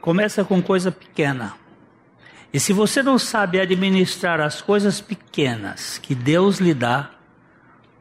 Começa 0.00 0.44
com 0.44 0.62
coisa 0.62 0.92
pequena. 0.92 1.54
E 2.52 2.61
se 2.61 2.73
você 2.73 3.02
não 3.02 3.18
sabe 3.18 3.59
administrar 3.59 4.40
as 4.40 4.61
coisas 4.61 5.00
pequenas 5.00 5.99
que 5.99 6.14
Deus 6.14 6.59
lhe 6.59 6.75
dá, 6.75 7.11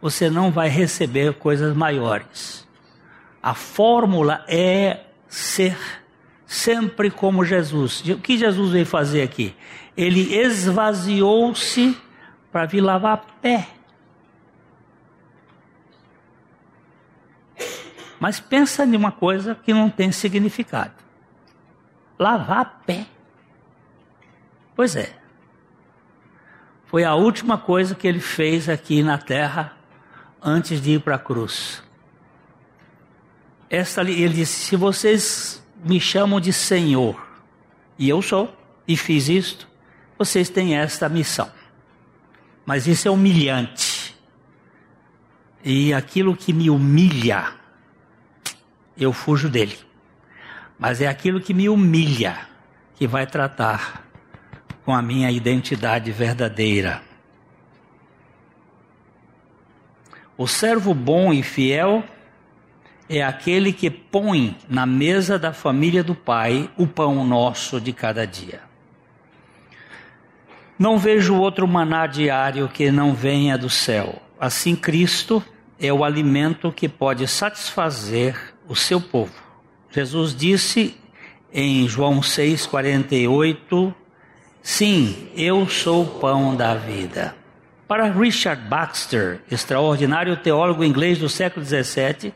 você 0.02 0.30
não 0.30 0.52
vai 0.52 0.68
receber 0.68 1.34
coisas 1.36 1.76
maiores. 1.76 2.68
A 3.42 3.54
fórmula 3.54 4.44
é 4.48 5.06
ser 5.28 5.78
sempre 6.46 7.10
como 7.10 7.46
Jesus. 7.46 8.02
O 8.02 8.18
que 8.18 8.38
Jesus 8.38 8.72
veio 8.72 8.86
fazer 8.86 9.22
aqui? 9.22 9.56
Ele 9.96 10.36
esvaziou-se 10.36 11.98
para 12.52 12.66
vir 12.66 12.82
lavar 12.82 13.26
pé. 13.42 13.68
Mas 18.20 18.40
pensa 18.40 18.86
em 18.86 18.96
uma 18.96 19.12
coisa 19.12 19.56
que 19.56 19.74
não 19.74 19.90
tem 19.90 20.12
significado. 20.12 20.94
Lavar 22.20 22.82
pé. 22.86 23.08
Pois 24.76 24.96
é. 24.96 25.14
Foi 26.86 27.04
a 27.04 27.16
última 27.16 27.58
coisa 27.58 27.96
que 27.96 28.08
ele 28.08 28.20
fez 28.20 28.68
aqui 28.68 29.02
na 29.02 29.18
terra 29.18 29.78
antes 30.42 30.82
de 30.82 30.92
ir 30.92 31.02
para 31.02 31.16
a 31.16 31.20
cruz. 31.20 31.82
Esta, 33.70 34.02
ele 34.02 34.30
disse: 34.30 34.66
Se 34.66 34.76
vocês 34.76 35.64
me 35.84 36.00
chamam 36.00 36.40
de 36.40 36.52
Senhor, 36.52 37.16
e 37.98 38.10
eu 38.10 38.22
sou, 38.22 38.54
e 38.86 38.98
fiz 38.98 39.30
isto, 39.30 39.68
vocês 40.18 40.50
têm 40.50 40.76
esta 40.76 41.08
missão. 41.08 41.50
Mas 42.66 42.88
isso 42.88 43.08
é 43.08 43.12
humilhante. 43.12 44.16
E 45.64 45.94
aquilo 45.94 46.36
que 46.36 46.52
me 46.52 46.70
humilha, 46.70 47.54
eu 48.98 49.14
fujo 49.14 49.48
dele. 49.48 49.78
Mas 50.78 51.00
é 51.00 51.08
aquilo 51.08 51.40
que 51.40 51.54
me 51.54 51.70
humilha 51.70 52.38
que 52.96 53.08
vai 53.08 53.26
tratar 53.26 54.11
com 54.86 54.94
a 54.94 55.02
minha 55.02 55.32
identidade 55.32 56.12
verdadeira. 56.12 57.02
O 60.38 60.48
servo 60.48 60.94
bom 60.94 61.32
e 61.32 61.44
fiel 61.44 62.04
é 63.08 63.22
aquele 63.22 63.74
que 63.74 63.90
põe 63.90 64.58
na 64.68 64.86
mesa 64.86 65.38
da 65.38 65.54
família 65.54 66.04
do 66.04 66.16
Pai 66.16 66.70
o 66.78 66.88
pão 66.88 67.26
nosso 67.26 67.80
de 67.80 67.92
cada 67.92 68.26
dia. 68.26 68.62
Não 70.80 70.98
vejo 70.98 71.36
outro 71.36 71.68
maná 71.68 72.08
diário 72.08 72.68
que 72.68 72.90
não 72.90 73.14
venha 73.14 73.56
do 73.58 73.70
céu. 73.70 74.20
Assim, 74.40 74.76
Cristo 74.76 75.44
é 75.80 75.94
o 75.94 76.04
alimento 76.04 76.72
que 76.72 76.90
pode 76.90 77.28
satisfazer 77.28 78.56
o 78.68 78.76
seu 78.76 79.00
povo. 79.00 79.34
Jesus 79.92 80.34
disse 80.34 80.98
em 81.54 81.88
João 81.88 82.22
6,48: 82.22 83.94
Sim, 84.62 85.28
eu 85.36 85.68
sou 85.68 86.04
o 86.04 86.20
pão 86.20 86.56
da 86.56 86.76
vida. 86.76 87.36
Para 87.88 88.12
Richard 88.12 88.62
Baxter, 88.70 89.42
extraordinário 89.50 90.38
teólogo 90.38 90.84
inglês 90.84 91.18
do 91.18 91.28
século 91.28 91.66
XVII, 91.66 92.32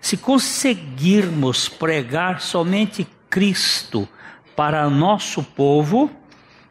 se 0.00 0.16
conseguirmos 0.16 1.68
pregar 1.68 2.40
somente 2.40 3.06
Cristo 3.28 4.08
para 4.56 4.88
nosso 4.88 5.42
povo, 5.42 6.10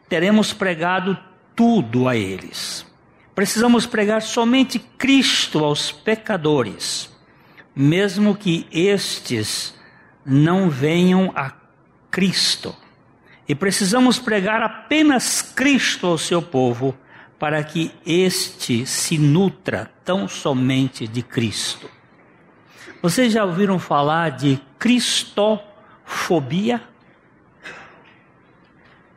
teremos 0.09 0.51
pregado 0.53 1.15
tudo 1.55 2.09
a 2.09 2.15
eles. 2.15 2.83
Precisamos 3.35 3.85
pregar 3.85 4.23
somente 4.23 4.79
Cristo 4.79 5.63
aos 5.63 5.91
pecadores, 5.91 7.15
mesmo 7.75 8.35
que 8.35 8.67
estes 8.71 9.75
não 10.25 10.67
venham 10.67 11.31
a 11.35 11.53
Cristo. 12.09 12.75
E 13.47 13.53
precisamos 13.53 14.17
pregar 14.17 14.63
apenas 14.63 15.41
Cristo 15.41 16.07
ao 16.07 16.17
seu 16.17 16.41
povo 16.41 16.97
para 17.37 17.63
que 17.63 17.91
este 18.05 18.85
se 18.85 19.17
nutra 19.17 19.91
tão 20.03 20.27
somente 20.27 21.07
de 21.07 21.21
Cristo. 21.21 21.89
Vocês 23.01 23.33
já 23.33 23.45
ouviram 23.45 23.77
falar 23.77 24.31
de 24.31 24.59
cristofobia? 24.79 26.81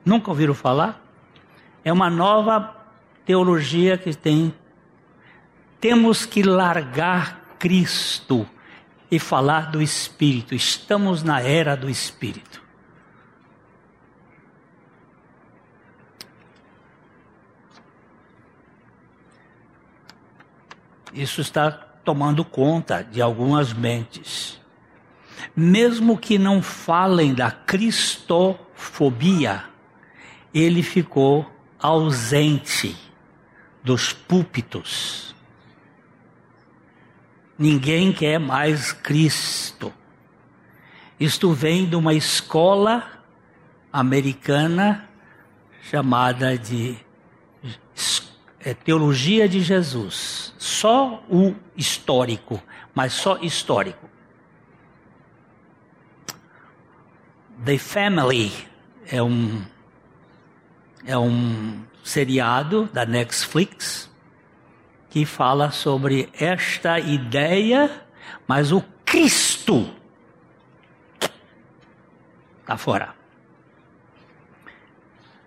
Nunca 0.05 0.31
ouviram 0.31 0.53
falar? 0.53 1.03
É 1.83 1.93
uma 1.93 2.11
nova 2.11 2.77
teologia 3.25 3.97
que 3.97 4.15
tem. 4.15 4.53
Temos 5.81 6.27
que 6.27 6.43
largar 6.43 7.57
Cristo 7.59 8.47
e 9.11 9.19
falar 9.19 9.71
do 9.71 9.81
Espírito. 9.81 10.55
Estamos 10.55 11.23
na 11.23 11.41
era 11.41 11.75
do 11.75 11.89
Espírito. 11.89 12.68
Isso 21.13 21.41
está 21.41 21.71
tomando 21.71 22.45
conta 22.45 23.03
de 23.03 23.23
algumas 23.23 23.73
mentes. 23.73 24.61
Mesmo 25.55 26.19
que 26.19 26.39
não 26.39 26.61
falem 26.63 27.35
da 27.35 27.51
cristofobia, 27.51 29.65
ele 30.53 30.83
ficou 30.83 31.51
ausente 31.79 32.97
dos 33.83 34.13
púlpitos. 34.13 35.35
Ninguém 37.59 38.13
quer 38.13 38.39
mais 38.39 38.93
Cristo. 38.93 39.91
Isto 41.19 41.53
vem 41.53 41.89
de 41.89 41.97
uma 41.97 42.15
escola 42.15 43.05
americana 43.93 45.09
chamada 45.83 46.57
de 46.57 46.97
é, 48.69 48.75
teologia 48.75 49.49
de 49.49 49.63
Jesus, 49.63 50.53
só 50.59 51.25
o 51.31 51.55
histórico, 51.75 52.63
mas 52.95 53.15
só 53.15 53.39
histórico. 53.39 54.07
The 57.65 57.79
Family 57.79 58.53
é 59.07 59.23
um 59.23 59.65
é 61.07 61.17
um 61.17 61.83
seriado 62.05 62.91
da 62.93 63.07
Netflix 63.07 64.11
que 65.09 65.25
fala 65.25 65.71
sobre 65.71 66.29
esta 66.39 66.99
ideia, 66.99 68.03
mas 68.47 68.71
o 68.71 68.85
Cristo 69.07 69.91
está 72.61 72.77
fora. 72.77 73.15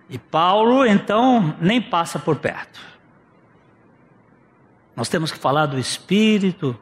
E 0.10 0.18
Paulo 0.18 0.84
então 0.88 1.56
nem 1.62 1.80
passa 1.80 2.18
por 2.18 2.38
perto. 2.38 2.91
Nós 4.96 5.10
temos 5.10 5.32
que 5.32 5.38
falar 5.38 5.66
do 5.66 5.80
Espírito. 5.80 6.78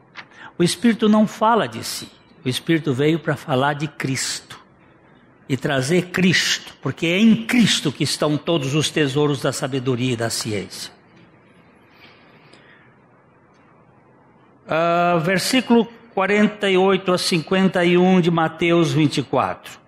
O 0.57 0.63
Espírito 0.63 1.07
não 1.07 1.27
fala 1.27 1.67
de 1.67 1.83
si. 1.83 2.09
O 2.43 2.49
Espírito 2.49 2.93
veio 2.93 3.19
para 3.19 3.35
falar 3.35 3.73
de 3.73 3.87
Cristo 3.87 4.59
e 5.47 5.57
trazer 5.57 6.07
Cristo, 6.11 6.75
porque 6.81 7.07
é 7.07 7.17
em 7.17 7.47
Cristo 7.47 7.91
que 7.91 8.03
estão 8.03 8.37
todos 8.37 8.75
os 8.75 8.89
tesouros 8.89 9.41
da 9.41 9.51
sabedoria 9.51 10.13
e 10.13 10.15
da 10.15 10.29
ciência. 10.29 10.91
Uh, 14.67 15.19
versículo 15.21 15.87
48 16.13 17.11
a 17.11 17.17
51 17.17 18.21
de 18.21 18.29
Mateus 18.29 18.91
24. 18.91 19.79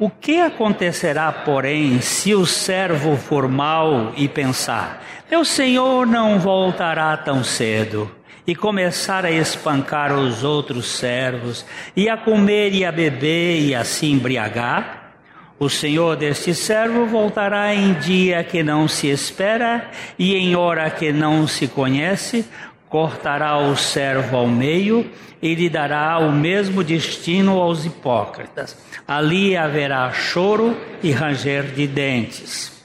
O 0.00 0.08
que 0.08 0.40
acontecerá, 0.40 1.32
porém, 1.32 2.00
se 2.00 2.32
o 2.32 2.46
servo 2.46 3.16
for 3.16 3.48
mau 3.48 4.12
e 4.16 4.28
pensar: 4.28 5.04
Meu 5.28 5.44
senhor 5.44 6.06
não 6.06 6.38
voltará 6.38 7.16
tão 7.16 7.42
cedo, 7.42 8.08
e 8.46 8.54
começar 8.54 9.24
a 9.24 9.30
espancar 9.32 10.16
os 10.16 10.44
outros 10.44 10.86
servos, 10.86 11.66
e 11.96 12.08
a 12.08 12.16
comer 12.16 12.72
e 12.74 12.84
a 12.84 12.92
beber 12.92 13.60
e 13.60 13.74
a 13.74 13.82
se 13.82 14.06
embriagar? 14.06 15.14
O 15.58 15.68
senhor 15.68 16.14
deste 16.14 16.54
servo 16.54 17.04
voltará 17.04 17.74
em 17.74 17.94
dia 17.94 18.44
que 18.44 18.62
não 18.62 18.86
se 18.86 19.08
espera 19.08 19.90
e 20.16 20.36
em 20.36 20.54
hora 20.54 20.88
que 20.88 21.12
não 21.12 21.48
se 21.48 21.66
conhece, 21.66 22.46
cortará 22.88 23.58
o 23.58 23.76
servo 23.76 24.36
ao 24.36 24.46
meio 24.46 25.10
e 25.40 25.54
lhe 25.54 25.68
dará 25.68 26.18
o 26.18 26.32
mesmo 26.32 26.82
destino 26.82 27.60
aos 27.60 27.84
hipócritas. 27.84 28.76
Ali 29.06 29.56
haverá 29.56 30.10
choro 30.12 30.76
e 31.02 31.12
ranger 31.12 31.72
de 31.72 31.86
dentes. 31.86 32.84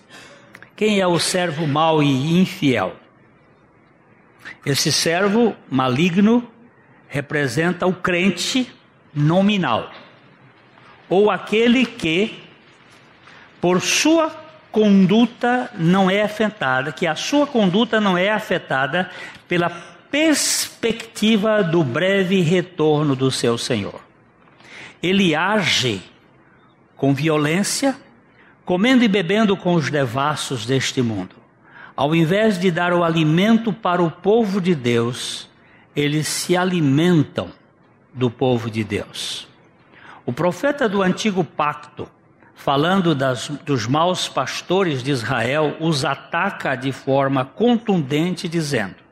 Quem 0.76 1.00
é 1.00 1.08
o 1.08 1.20
servo 1.20 1.68
mau 1.68 2.04
e 2.04 2.40
infiel? 2.40 2.96
Esse 4.66 4.92
servo 4.92 5.56
maligno 5.70 6.48
representa 7.08 7.86
o 7.86 7.94
crente 7.94 8.72
nominal, 9.14 9.92
ou 11.08 11.30
aquele 11.30 11.86
que, 11.86 12.44
por 13.62 13.82
sua 13.82 14.32
conduta, 14.72 15.70
não 15.76 16.10
é 16.10 16.24
afetada, 16.24 16.92
que 16.92 17.06
a 17.06 17.14
sua 17.14 17.46
conduta 17.46 18.02
não 18.02 18.18
é 18.18 18.32
afetada 18.32 19.12
pela 19.48 19.93
perspectiva 20.14 21.64
do 21.64 21.84
breve 21.84 22.40
retorno 22.42 23.16
do 23.16 23.32
seu 23.32 23.58
Senhor. 23.58 24.00
Ele 25.02 25.34
age 25.34 26.04
com 26.96 27.16
violência, 27.16 27.98
comendo 28.64 29.04
e 29.04 29.08
bebendo 29.08 29.58
com 29.58 29.74
os 29.74 29.90
devassos 29.90 30.68
deste 30.68 31.02
mundo. 31.02 31.36
Ao 31.96 32.14
invés 32.14 32.60
de 32.60 32.70
dar 32.70 32.94
o 32.94 33.04
alimento 33.04 33.74
para 33.74 34.04
o 34.04 34.12
povo 34.12 34.62
de 34.62 34.76
Deus, 34.76 35.50
eles 35.96 36.28
se 36.28 36.56
alimentam 36.56 37.52
do 38.14 38.30
povo 38.30 38.70
de 38.70 38.84
Deus. 38.84 39.48
O 40.28 40.32
profeta 40.32 40.88
do 40.88 41.02
antigo 41.02 41.44
pacto, 41.44 42.08
falando 42.54 43.16
das, 43.16 43.48
dos 43.66 43.88
maus 43.88 44.30
pastores 44.30 45.02
de 45.02 45.10
Israel, 45.10 45.76
os 45.80 46.06
ataca 46.06 46.76
de 46.76 46.92
forma 46.92 47.44
contundente, 47.44 48.48
dizendo: 48.48 49.03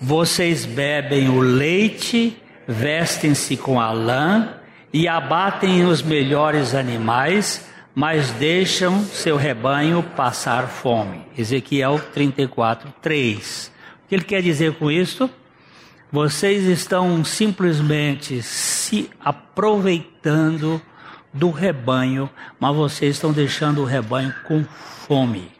vocês 0.00 0.64
bebem 0.64 1.28
o 1.28 1.40
leite, 1.40 2.36
vestem-se 2.66 3.56
com 3.56 3.80
a 3.80 3.92
lã 3.92 4.56
e 4.92 5.08
abatem 5.08 5.84
os 5.84 6.02
melhores 6.02 6.74
animais, 6.74 7.68
mas 7.94 8.30
deixam 8.32 9.02
seu 9.04 9.36
rebanho 9.36 10.02
passar 10.02 10.68
fome. 10.68 11.22
Ezequiel 11.36 11.98
34, 12.12 12.92
3. 13.00 13.72
O 14.04 14.08
que 14.08 14.14
ele 14.14 14.24
quer 14.24 14.42
dizer 14.42 14.74
com 14.74 14.90
isso? 14.90 15.30
Vocês 16.12 16.64
estão 16.64 17.24
simplesmente 17.24 18.42
se 18.42 19.10
aproveitando 19.18 20.80
do 21.32 21.50
rebanho, 21.50 22.30
mas 22.58 22.74
vocês 22.74 23.16
estão 23.16 23.32
deixando 23.32 23.82
o 23.82 23.84
rebanho 23.84 24.34
com 24.46 24.64
fome. 24.64 25.52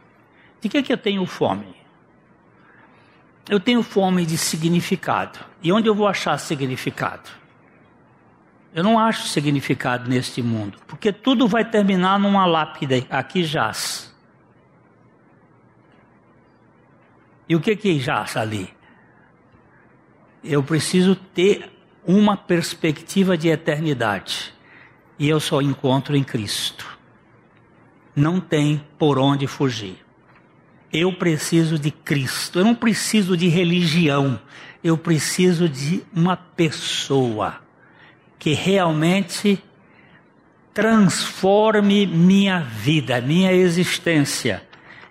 De 0.61 0.69
que, 0.69 0.83
que 0.83 0.93
eu 0.93 0.99
tenho 0.99 1.27
fome? 1.27 1.76
Eu 3.49 3.61
tenho 3.61 3.83
fome 3.83 4.27
de 4.27 4.37
significado. 4.37 5.39
E 5.63 5.73
onde 5.73 5.89
eu 5.89 5.95
vou 5.95 6.09
achar 6.09 6.37
significado? 6.39 7.31
Eu 8.75 8.83
não 8.83 8.99
acho 8.99 9.29
significado 9.29 10.09
neste 10.09 10.43
mundo, 10.43 10.79
porque 10.87 11.11
tudo 11.13 11.49
vai 11.49 11.65
terminar 11.65 12.19
numa 12.19 12.45
lápide, 12.45 13.07
aqui 13.09 13.43
jaz. 13.43 14.15
E 17.49 17.57
o 17.57 17.61
que 17.61 17.75
que 17.75 17.99
jaz 17.99 18.37
ali? 18.37 18.69
Eu 20.45 20.63
preciso 20.63 21.15
ter 21.17 21.73
uma 22.07 22.37
perspectiva 22.37 23.37
de 23.37 23.49
eternidade. 23.49 24.55
E 25.19 25.29
eu 25.29 25.41
só 25.41 25.63
encontro 25.63 26.15
em 26.15 26.23
Cristo. 26.23 26.87
Não 28.15 28.41
tem 28.41 28.85
por 28.99 29.19
onde 29.19 29.47
fugir. 29.47 30.06
Eu 30.99 31.13
preciso 31.13 31.79
de 31.79 31.91
Cristo. 31.91 32.61
Eu 32.61 32.65
não 32.65 32.75
preciso 32.75 33.37
de 33.37 33.49
religião. 33.49 34.41
Eu 34.83 34.97
preciso 34.97 35.69
de 35.69 36.03
uma 36.15 36.39
pessoa 36.39 37.61
que 38.39 38.55
realmente 38.55 39.63
transforme 40.73 42.07
minha 42.07 42.61
vida, 42.61 43.21
minha 43.21 43.53
existência. 43.53 44.63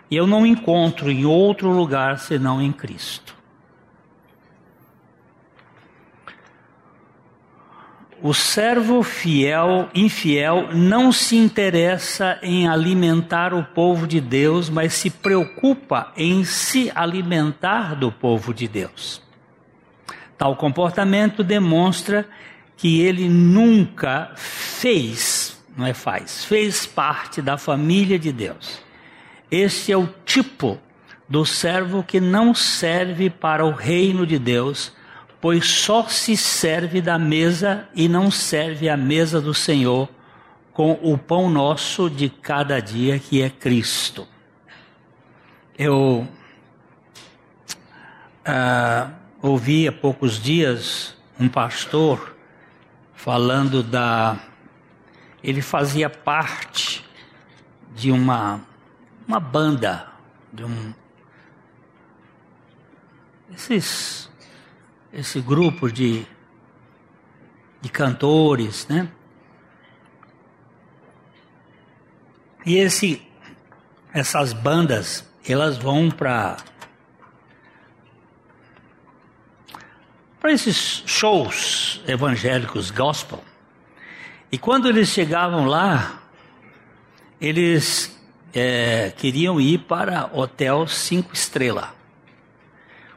E 0.10 0.16
eu 0.16 0.26
não 0.26 0.44
encontro 0.44 1.12
em 1.12 1.24
outro 1.24 1.70
lugar 1.70 2.18
senão 2.18 2.60
em 2.60 2.72
Cristo. 2.72 3.35
O 8.22 8.34
servo 8.34 9.04
fiel, 9.04 9.90
infiel, 9.94 10.70
não 10.74 11.12
se 11.12 11.36
interessa 11.36 12.40
em 12.42 12.68
alimentar 12.68 13.54
o 13.54 13.64
povo 13.64 14.08
de 14.08 14.22
Deus, 14.22 14.70
mas 14.70 14.94
se 14.94 15.10
preocupa 15.10 16.12
em 16.16 16.44
se 16.46 16.92
alimentar 16.96 17.94
do 17.94 18.12
povo 18.12 18.54
de 18.54 18.68
Deus. 18.68 19.22
Tal 20.38 20.56
comportamento 20.56 21.44
demonstra 21.44 22.28
que 22.78 23.02
ele 23.02 23.30
nunca 23.30 24.32
fez, 24.36 25.62
não 25.78 25.86
é 25.86 25.94
faz, 25.94 26.44
fez 26.46 26.86
parte 26.86 27.42
da 27.42 27.58
família 27.58 28.18
de 28.18 28.32
Deus. 28.32 28.82
Este 29.52 29.92
é 29.92 29.98
o 29.98 30.10
tipo 30.26 30.80
do 31.28 31.46
servo 31.46 32.04
que 32.04 32.20
não 32.20 32.54
serve 32.54 33.30
para 33.30 33.66
o 33.66 33.72
reino 33.72 34.26
de 34.26 34.40
Deus, 34.40 34.94
pois 35.42 35.68
só 35.68 36.08
se 36.08 36.36
serve 36.36 37.02
da 37.02 37.20
mesa 37.20 37.88
e 37.94 38.08
não 38.08 38.32
serve 38.32 38.90
a 38.90 38.98
mesa 38.98 39.40
do 39.40 39.54
Senhor 39.54 40.10
com 40.74 41.00
o 41.02 41.18
pão 41.18 41.50
nosso 41.50 42.10
de 42.10 42.30
cada 42.30 42.80
dia, 42.82 43.18
que 43.18 43.42
é 43.42 43.50
Cristo. 43.50 44.28
Eu 45.78 46.28
uh, 48.46 49.12
ouvi 49.42 49.88
há 49.88 49.92
poucos 49.92 50.42
dias 50.42 51.16
um 51.40 51.48
pastor 51.48 52.36
falando 53.14 53.82
da. 53.82 54.38
Ele 55.44 55.62
fazia 55.62 56.10
parte 56.10 57.06
de 57.96 58.12
uma, 58.12 58.62
uma 59.28 59.40
banda, 59.40 60.08
de 60.52 60.64
um. 60.64 60.94
Esses, 63.54 64.30
esse 65.16 65.40
grupo 65.40 65.90
de, 65.90 66.26
de 67.82 67.90
cantores, 67.90 68.86
né? 68.88 69.10
E 72.66 72.76
esse, 72.78 73.26
essas 74.14 74.52
bandas, 74.52 75.26
elas 75.48 75.78
vão 75.78 76.12
para 76.12 76.58
para 80.40 80.52
esses 80.52 81.04
shows 81.08 82.02
evangélicos 82.06 82.92
gospel. 82.92 83.44
E 84.52 84.60
quando 84.60 84.88
eles 84.88 85.10
chegavam 85.10 85.66
lá, 85.66 86.22
eles 87.42 88.16
é, 88.54 89.12
queriam 89.18 89.60
ir 89.60 89.80
para 89.80 90.30
hotel 90.34 90.88
cinco 90.88 91.34
estrelas. 91.34 91.90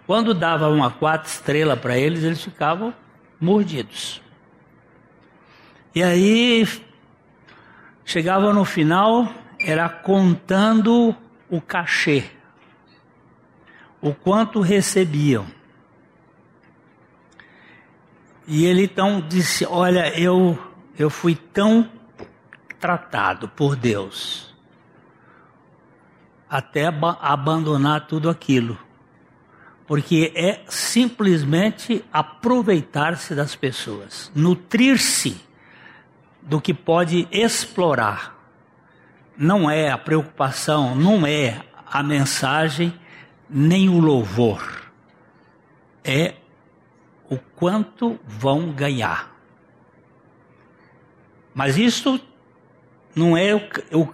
Quando 0.08 0.32
dava 0.32 0.70
uma 0.70 0.90
quatro 0.90 1.28
estrela 1.28 1.76
para 1.76 1.98
eles, 1.98 2.24
eles 2.24 2.42
ficavam 2.42 2.94
mordidos. 3.38 4.22
E 5.94 6.02
aí 6.02 6.66
chegava 8.06 8.50
no 8.54 8.64
final, 8.64 9.30
era 9.60 9.86
contando 9.86 11.14
o 11.50 11.60
cachê, 11.60 12.24
o 14.00 14.14
quanto 14.14 14.62
recebiam. 14.62 15.46
E 18.46 18.64
ele 18.64 18.84
então 18.84 19.20
disse: 19.20 19.66
Olha, 19.66 20.18
eu, 20.18 20.58
eu 20.98 21.10
fui 21.10 21.34
tão 21.34 21.86
tratado 22.80 23.46
por 23.46 23.76
Deus 23.76 24.56
até 26.48 26.86
abandonar 26.86 28.06
tudo 28.06 28.30
aquilo. 28.30 28.87
Porque 29.88 30.32
é 30.36 30.60
simplesmente 30.68 32.04
aproveitar-se 32.12 33.34
das 33.34 33.56
pessoas, 33.56 34.30
nutrir-se 34.34 35.40
do 36.42 36.60
que 36.60 36.72
pode 36.72 37.26
explorar. 37.32 38.38
Não 39.36 39.70
é 39.70 39.90
a 39.90 39.98
preocupação, 39.98 40.94
não 40.94 41.26
é 41.26 41.62
a 41.86 42.02
mensagem, 42.02 42.92
nem 43.48 43.88
o 43.88 43.98
louvor. 43.98 44.92
É 46.04 46.34
o 47.30 47.38
quanto 47.38 48.20
vão 48.26 48.70
ganhar. 48.70 49.34
Mas 51.54 51.78
isso 51.78 52.20
não 53.14 53.36
é 53.36 53.48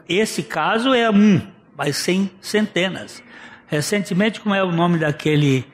esse 0.09 0.43
caso 0.43 0.95
é 0.95 1.11
um, 1.11 1.53
mas 1.77 1.97
sem 1.97 2.31
centenas. 2.41 3.23
Recentemente, 3.66 4.40
como 4.40 4.55
é 4.55 4.62
o 4.62 4.70
nome 4.70 4.98
daquele 4.98 5.66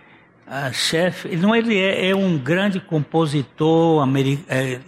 uh, 0.47 0.73
chefe? 0.73 1.29
Ele 1.29 1.43
não 1.43 1.55
ele 1.55 1.79
é, 1.79 2.11
é, 2.11 2.15
um 2.15 2.39
grande 2.39 2.81
compositor 2.81 4.07
é, 4.49 4.81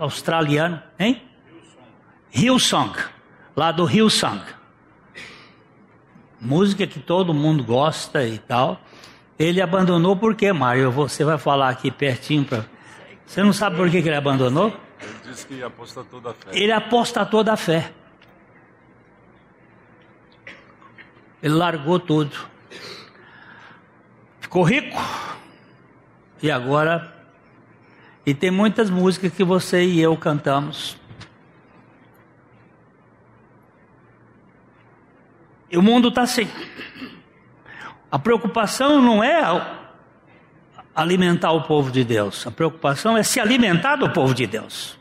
australiano, 0.00 0.82
hein? 0.98 1.22
Hillsong, 2.34 2.98
lá 3.54 3.70
do 3.70 3.88
Hillsong. 3.88 4.42
Música 6.40 6.86
que 6.86 6.98
todo 6.98 7.32
mundo 7.32 7.62
gosta 7.62 8.26
e 8.26 8.38
tal. 8.38 8.80
Ele 9.38 9.60
abandonou 9.60 10.16
por 10.16 10.34
quê, 10.34 10.52
Mário? 10.52 10.90
Você 10.90 11.24
vai 11.24 11.38
falar 11.38 11.68
aqui 11.68 11.90
pertinho 11.90 12.44
para. 12.44 12.64
Você 13.26 13.42
não 13.42 13.52
sabe 13.52 13.76
por 13.76 13.90
que, 13.90 14.02
que 14.02 14.08
ele 14.08 14.16
abandonou? 14.16 14.68
Ele 15.00 15.30
disse 15.30 15.46
que 15.46 15.62
apostatou 15.62 16.20
da 16.20 16.32
fé. 16.32 16.50
Ele 16.52 16.72
apostatou 16.72 17.44
da 17.44 17.56
fé. 17.56 17.92
Ele 21.42 21.54
largou 21.54 21.98
tudo. 21.98 22.36
Ficou 24.40 24.62
rico. 24.62 25.00
E 26.42 26.50
agora. 26.50 27.12
E 28.24 28.32
tem 28.32 28.50
muitas 28.50 28.88
músicas 28.88 29.32
que 29.32 29.42
você 29.42 29.84
e 29.84 30.00
eu 30.00 30.16
cantamos. 30.16 30.96
E 35.70 35.76
o 35.76 35.82
mundo 35.82 36.08
está 36.08 36.22
assim. 36.22 36.48
A 38.10 38.18
preocupação 38.18 39.00
não 39.00 39.24
é 39.24 39.42
alimentar 40.94 41.52
o 41.52 41.62
povo 41.62 41.90
de 41.90 42.04
Deus, 42.04 42.46
a 42.46 42.50
preocupação 42.50 43.16
é 43.16 43.22
se 43.22 43.40
alimentar 43.40 43.96
do 43.96 44.10
povo 44.10 44.34
de 44.34 44.46
Deus. 44.46 44.98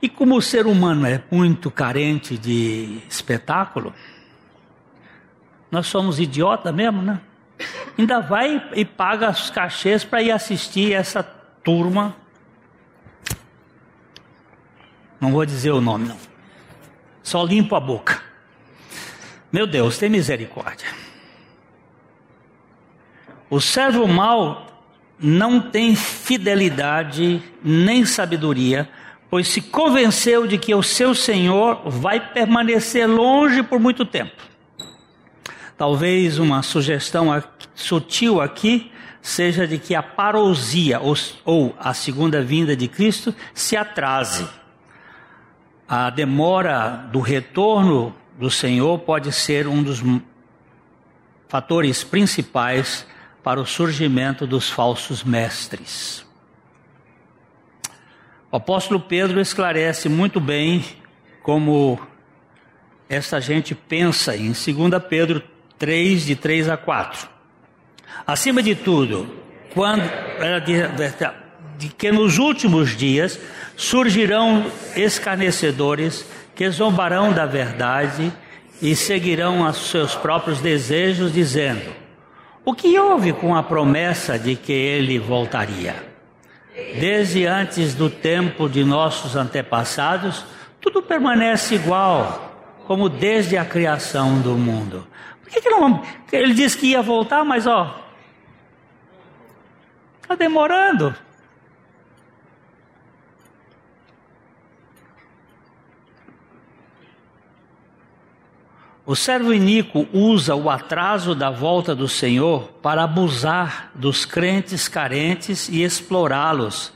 E 0.00 0.08
como 0.08 0.36
o 0.36 0.42
ser 0.42 0.66
humano 0.66 1.06
é 1.06 1.22
muito 1.30 1.70
carente 1.70 2.36
de 2.36 2.98
espetáculo, 3.08 3.94
nós 5.70 5.86
somos 5.86 6.20
idiota 6.20 6.70
mesmo, 6.70 7.02
né? 7.02 7.20
Ainda 7.98 8.20
vai 8.20 8.70
e 8.74 8.84
paga 8.84 9.30
os 9.30 9.50
cachês 9.50 10.04
para 10.04 10.22
ir 10.22 10.30
assistir 10.30 10.92
essa 10.92 11.22
turma. 11.22 12.14
Não 15.20 15.32
vou 15.32 15.46
dizer 15.46 15.70
o 15.70 15.80
nome, 15.80 16.08
não. 16.08 16.18
Só 17.22 17.42
limpo 17.42 17.74
a 17.74 17.80
boca. 17.80 18.22
Meu 19.50 19.66
Deus, 19.66 19.96
tem 19.96 20.10
misericórdia. 20.10 20.86
O 23.48 23.60
servo 23.60 24.06
mau 24.06 24.66
não 25.18 25.60
tem 25.60 25.96
fidelidade 25.96 27.42
nem 27.64 28.04
sabedoria, 28.04 28.88
pois 29.30 29.48
se 29.48 29.60
convenceu 29.60 30.46
de 30.46 30.58
que 30.58 30.74
o 30.74 30.82
seu 30.82 31.14
senhor 31.14 31.82
vai 31.86 32.32
permanecer 32.32 33.08
longe 33.08 33.62
por 33.62 33.80
muito 33.80 34.04
tempo. 34.04 34.42
Talvez 35.76 36.38
uma 36.38 36.62
sugestão 36.62 37.42
sutil 37.74 38.40
aqui 38.40 38.90
seja 39.20 39.66
de 39.66 39.78
que 39.78 39.94
a 39.94 40.02
parousia 40.02 41.00
ou, 41.44 41.74
a 41.78 41.92
segunda 41.92 42.40
vinda 42.42 42.76
de 42.76 42.88
Cristo 42.88 43.34
se 43.52 43.76
atrase. 43.76 44.48
A 45.88 46.10
demora 46.10 47.08
do 47.12 47.20
retorno 47.20 48.14
do 48.38 48.50
Senhor 48.50 48.98
pode 49.00 49.32
ser 49.32 49.66
um 49.66 49.82
dos 49.82 50.02
fatores 51.48 52.02
principais 52.02 53.06
para 53.42 53.60
o 53.60 53.66
surgimento 53.66 54.46
dos 54.46 54.68
falsos 54.68 55.22
mestres. 55.22 56.25
O 58.50 58.56
apóstolo 58.56 59.00
Pedro 59.00 59.40
esclarece 59.40 60.08
muito 60.08 60.38
bem 60.38 60.84
como 61.42 61.98
essa 63.08 63.40
gente 63.40 63.74
pensa 63.74 64.36
em 64.36 64.52
2 64.52 65.02
Pedro 65.08 65.42
3, 65.78 66.24
de 66.24 66.36
3 66.36 66.68
a 66.68 66.76
4. 66.76 67.28
Acima 68.24 68.62
de 68.62 68.74
tudo, 68.74 69.28
quando 69.74 70.02
de 71.76 71.88
que 71.88 72.10
nos 72.10 72.38
últimos 72.38 72.96
dias 72.96 73.38
surgirão 73.76 74.64
escarnecedores 74.94 76.24
que 76.54 76.70
zombarão 76.70 77.32
da 77.32 77.46
verdade 77.46 78.32
e 78.80 78.94
seguirão 78.94 79.68
os 79.68 79.90
seus 79.90 80.14
próprios 80.14 80.60
desejos, 80.60 81.32
dizendo: 81.32 81.92
O 82.64 82.74
que 82.74 82.98
houve 82.98 83.32
com 83.32 83.54
a 83.54 83.62
promessa 83.62 84.38
de 84.38 84.54
que 84.54 84.72
ele 84.72 85.18
voltaria? 85.18 86.15
Desde 86.76 87.46
antes 87.46 87.94
do 87.94 88.10
tempo 88.10 88.68
de 88.68 88.84
nossos 88.84 89.34
antepassados, 89.34 90.44
tudo 90.80 91.02
permanece 91.02 91.74
igual, 91.74 92.52
como 92.86 93.08
desde 93.08 93.56
a 93.56 93.64
criação 93.64 94.40
do 94.40 94.52
mundo. 94.52 95.06
Por 95.42 95.50
que, 95.50 95.60
que 95.62 95.70
não? 95.70 96.02
Ele 96.30 96.52
disse 96.52 96.76
que 96.76 96.88
ia 96.88 97.00
voltar, 97.00 97.44
mas 97.44 97.66
ó, 97.66 97.98
está 100.20 100.34
demorando. 100.34 101.14
O 109.06 109.14
servo 109.14 109.54
iníquo 109.54 110.08
usa 110.12 110.56
o 110.56 110.68
atraso 110.68 111.32
da 111.32 111.48
volta 111.48 111.94
do 111.94 112.08
Senhor 112.08 112.72
para 112.82 113.04
abusar 113.04 113.92
dos 113.94 114.24
crentes 114.24 114.88
carentes 114.88 115.68
e 115.68 115.84
explorá-los, 115.84 116.92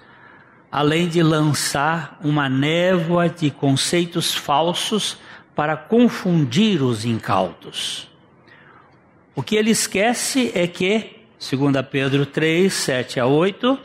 além 0.73 1.07
de 1.07 1.23
lançar 1.23 2.18
uma 2.20 2.49
névoa 2.49 3.29
de 3.29 3.49
conceitos 3.49 4.35
falsos 4.35 5.18
para 5.55 5.77
confundir 5.77 6.83
os 6.83 7.05
incautos. 7.05 8.11
O 9.33 9.40
que 9.40 9.55
ele 9.55 9.70
esquece 9.70 10.51
é 10.53 10.66
que, 10.66 11.25
segundo 11.38 11.81
Pedro 11.85 12.27
3, 12.27 12.73
7 12.73 13.20
a 13.20 13.27
8, 13.27 13.79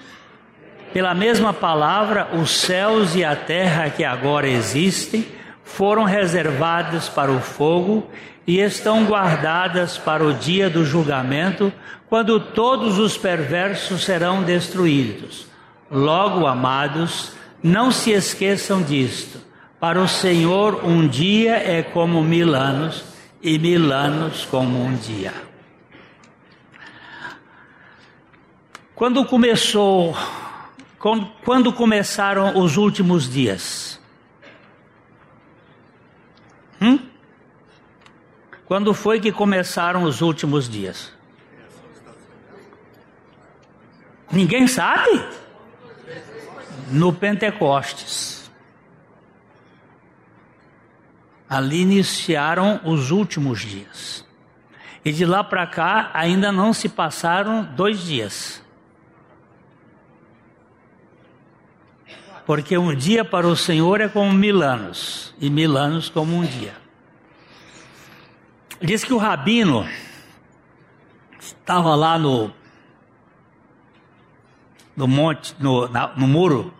pela 0.91 1.13
mesma 1.13 1.53
palavra, 1.53 2.29
os 2.33 2.49
céus 2.49 3.13
e 3.15 3.23
a 3.23 3.35
terra 3.35 3.91
que 3.91 4.03
agora 4.03 4.47
existem 4.47 5.27
foram 5.65 6.03
reservadas 6.03 7.09
para 7.09 7.31
o 7.31 7.41
fogo 7.41 8.07
e 8.47 8.59
estão 8.59 9.05
guardadas 9.05 9.97
para 9.97 10.23
o 10.23 10.31
dia 10.31 10.69
do 10.69 10.85
julgamento, 10.85 11.73
quando 12.07 12.39
todos 12.39 12.99
os 12.99 13.17
perversos 13.17 14.05
serão 14.05 14.43
destruídos. 14.43 15.47
Logo, 15.91 16.45
amados, 16.45 17.33
não 17.61 17.91
se 17.91 18.11
esqueçam 18.11 18.83
disto. 18.83 19.39
Para 19.79 19.99
o 19.99 20.07
Senhor, 20.07 20.85
um 20.85 21.07
dia 21.07 21.55
é 21.55 21.81
como 21.81 22.23
mil 22.23 22.55
anos, 22.55 23.03
e 23.41 23.59
mil 23.59 23.91
anos 23.91 24.45
como 24.45 24.83
um 24.83 24.95
dia. 24.95 25.33
Quando 28.95 29.25
começou, 29.25 30.15
quando 31.43 31.73
começaram 31.73 32.57
os 32.57 32.77
últimos 32.77 33.29
dias? 33.29 33.94
Hum? 36.81 36.99
Quando 38.65 38.93
foi 38.93 39.19
que 39.19 39.31
começaram 39.31 40.03
os 40.03 40.21
últimos 40.21 40.67
dias? 40.67 41.13
Ninguém 44.31 44.67
sabe? 44.67 45.23
No 46.89 47.13
Pentecostes. 47.13 48.51
Ali 51.47 51.81
iniciaram 51.81 52.81
os 52.83 53.11
últimos 53.11 53.61
dias. 53.61 54.25
E 55.03 55.11
de 55.11 55.25
lá 55.25 55.43
para 55.43 55.67
cá 55.67 56.09
ainda 56.13 56.51
não 56.51 56.73
se 56.73 56.89
passaram 56.89 57.63
dois 57.63 58.01
dias. 58.01 58.64
Porque 62.45 62.77
um 62.77 62.93
dia 62.93 63.25
para 63.25 63.47
o 63.47 63.55
Senhor 63.55 63.99
é 64.01 64.07
como 64.07 64.31
mil 64.31 64.61
anos, 64.61 65.33
e 65.39 65.49
mil 65.49 65.75
anos 65.77 66.09
como 66.09 66.35
um 66.35 66.45
dia. 66.45 66.75
Diz 68.79 69.03
que 69.03 69.13
o 69.13 69.17
rabino 69.17 69.87
estava 71.39 71.95
lá 71.95 72.19
no, 72.19 72.51
no 74.95 75.07
monte, 75.07 75.55
no, 75.59 75.87
na, 75.87 76.07
no 76.15 76.27
muro. 76.27 76.71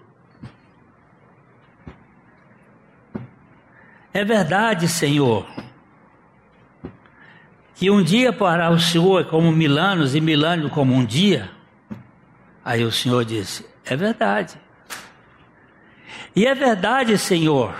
É 4.13 4.23
verdade, 4.23 4.87
Senhor, 4.87 5.47
que 7.73 7.89
um 7.89 8.03
dia 8.03 8.31
para 8.31 8.69
o 8.69 8.79
Senhor 8.79 9.21
é 9.21 9.23
como 9.23 9.51
mil 9.51 9.77
anos 9.79 10.13
e 10.13 10.21
mil 10.21 10.45
anos 10.45 10.71
como 10.71 10.93
um 10.93 11.03
dia. 11.03 11.49
Aí 12.63 12.83
o 12.83 12.91
Senhor 12.91 13.25
disse: 13.25 13.65
É 13.83 13.95
verdade. 13.95 14.64
E 16.35 16.45
é 16.45 16.53
verdade, 16.53 17.17
Senhor. 17.17 17.73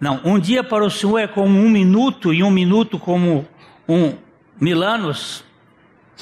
Não, 0.00 0.20
um 0.24 0.38
dia 0.38 0.64
para 0.64 0.84
o 0.84 0.90
Senhor 0.90 1.18
é 1.18 1.28
como 1.28 1.58
um 1.58 1.68
minuto, 1.68 2.32
e 2.32 2.42
um 2.42 2.50
minuto 2.50 2.98
como 2.98 3.46
um 3.88 4.16
mil 4.58 4.82
anos. 4.82 5.44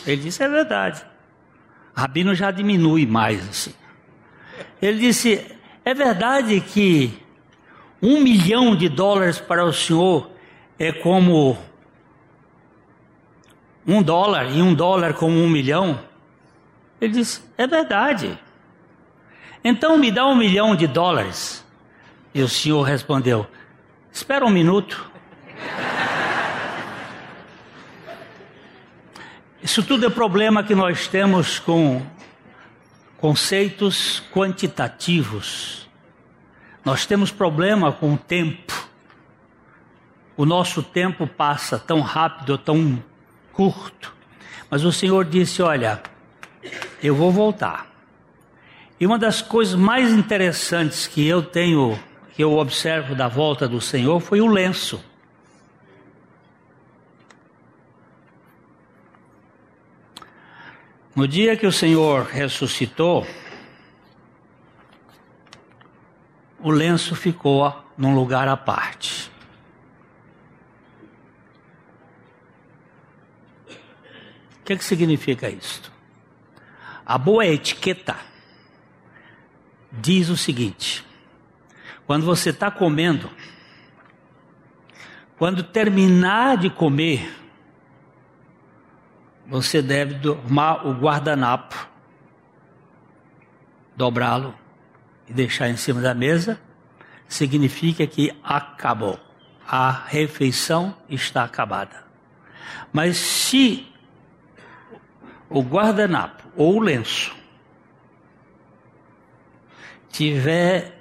Ele 0.07 0.23
disse: 0.23 0.43
é 0.43 0.49
verdade. 0.49 1.05
Rabino 1.95 2.35
já 2.35 2.51
diminui 2.51 3.07
mais 3.07 3.49
assim. 3.49 3.75
Ele 4.83 4.99
disse: 4.99 5.47
é 5.85 5.95
verdade 5.95 6.61
que 6.61 7.17
um 8.03 8.21
milhão 8.21 8.75
de 8.75 8.89
dólares 8.89 9.39
para 9.39 9.65
o 9.65 9.73
Senhor 9.73 10.31
é 10.79 10.93
como 10.93 11.57
um 13.87 14.03
dólar, 14.03 14.51
e 14.51 14.61
um 14.61 14.75
dólar 14.75 15.15
como 15.15 15.39
um 15.39 15.49
milhão? 15.49 16.01
Ele 17.01 17.13
disse: 17.13 17.43
é 17.57 17.67
verdade. 17.67 18.39
Então 19.63 19.99
me 19.99 20.11
dá 20.11 20.27
um 20.27 20.35
milhão 20.35 20.75
de 20.75 20.87
dólares. 20.87 21.65
E 22.35 22.43
o 22.43 22.49
senhor 22.49 22.83
respondeu: 22.83 23.47
Espera 24.13 24.45
um 24.45 24.51
minuto. 24.51 25.11
Isso 29.63 29.83
tudo 29.83 30.07
é 30.07 30.11
problema 30.11 30.65
que 30.65 30.75
nós 30.75 31.07
temos 31.07 31.59
com 31.59 32.03
conceitos 33.19 34.23
quantitativos. 34.33 35.87
Nós 36.83 37.05
temos 37.05 37.31
problema 37.31 37.93
com 37.93 38.15
o 38.15 38.19
tempo. 38.19 38.73
O 40.37 40.47
nosso 40.47 40.83
tempo 40.83 41.27
passa 41.27 41.79
tão 41.79 42.01
rápido, 42.01 42.57
tão 42.57 43.03
curto. 43.53 44.15
Mas 44.71 44.85
o 44.85 44.91
Senhor 44.91 45.27
disse: 45.27 45.61
Olha, 45.61 46.03
eu 47.03 47.15
vou 47.15 47.31
voltar. 47.31 47.90
E 49.01 49.07
uma 49.07 49.19
das 49.19 49.41
coisas 49.41 49.75
mais 49.75 50.13
interessantes 50.13 51.07
que 51.07 51.27
eu 51.27 51.43
tenho, 51.43 51.99
que 52.35 52.45
eu 52.45 52.59
observo 52.59 53.15
da 53.15 53.29
volta 53.29 53.67
do 53.67 53.81
Senhor, 53.81 54.21
foi 54.21 54.43
o 54.43 54.47
lenço. 54.47 55.03
No 61.17 61.27
dia 61.27 61.57
que 61.57 61.67
o 61.67 61.73
Senhor 61.73 62.27
ressuscitou, 62.27 63.27
o 66.59 66.71
lenço 66.71 67.17
ficou 67.17 67.75
num 67.97 68.15
lugar 68.15 68.49
à 68.49 68.57
parte. 68.57 69.33
O 74.61 74.65
que, 74.67 74.77
que 74.77 74.85
significa 74.85 75.49
isto? 75.49 75.91
A 77.05 77.17
boa 77.17 77.47
etiqueta 77.47 78.30
diz 79.93 80.29
o 80.29 80.37
seguinte: 80.37 81.05
quando 82.07 82.25
você 82.25 82.51
está 82.51 82.71
comendo, 82.71 83.31
quando 85.39 85.63
terminar 85.63 86.57
de 86.57 86.71
comer, 86.71 87.31
você 89.47 89.83
deve 89.83 90.19
tomar 90.19 90.87
o 90.87 90.93
guardanapo, 90.93 91.89
dobrá-lo 93.97 94.55
e 95.29 95.33
deixar 95.33 95.69
em 95.69 95.77
cima 95.77 96.01
da 96.01 96.15
mesa, 96.15 96.61
significa 97.29 98.07
que 98.07 98.33
acabou. 98.43 99.19
A 99.67 99.91
refeição 99.91 100.97
está 101.09 101.45
acabada. 101.45 102.05
Mas 102.93 103.17
se 103.17 103.87
o 105.49 105.63
guardanapo 105.63 106.43
ou 106.57 106.77
o 106.77 106.81
lenço 106.81 107.40
tiver 110.11 111.01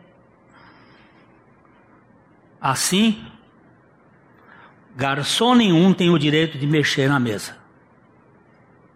Assim, 2.62 3.26
garçom 4.96 5.56
nenhum 5.56 5.94
tem 5.94 6.10
o 6.10 6.18
direito 6.18 6.58
de 6.58 6.68
mexer 6.68 7.08
na 7.08 7.20
mesa. 7.20 7.56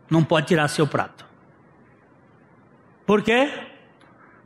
Não 0.10 0.24
pode 0.24 0.48
tirar 0.48 0.68
seu 0.68 0.86
prato. 0.86 1.26
Por 3.06 3.22
quê? 3.22 3.68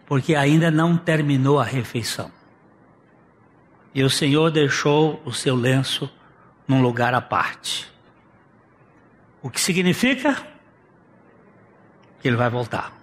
Porque 0.05 0.35
ainda 0.35 0.69
não 0.69 0.95
terminou 0.95 1.59
a 1.59 1.63
refeição. 1.63 2.31
E 3.93 4.03
o 4.03 4.09
Senhor 4.09 4.51
deixou 4.51 5.21
o 5.25 5.33
seu 5.33 5.55
lenço 5.55 6.11
num 6.67 6.81
lugar 6.81 7.15
à 7.15 7.21
parte. 7.21 7.91
O 9.41 9.49
que 9.49 9.59
significa 9.59 10.35
que 12.19 12.27
ele 12.27 12.37
vai 12.37 12.49
voltar. 12.49 12.96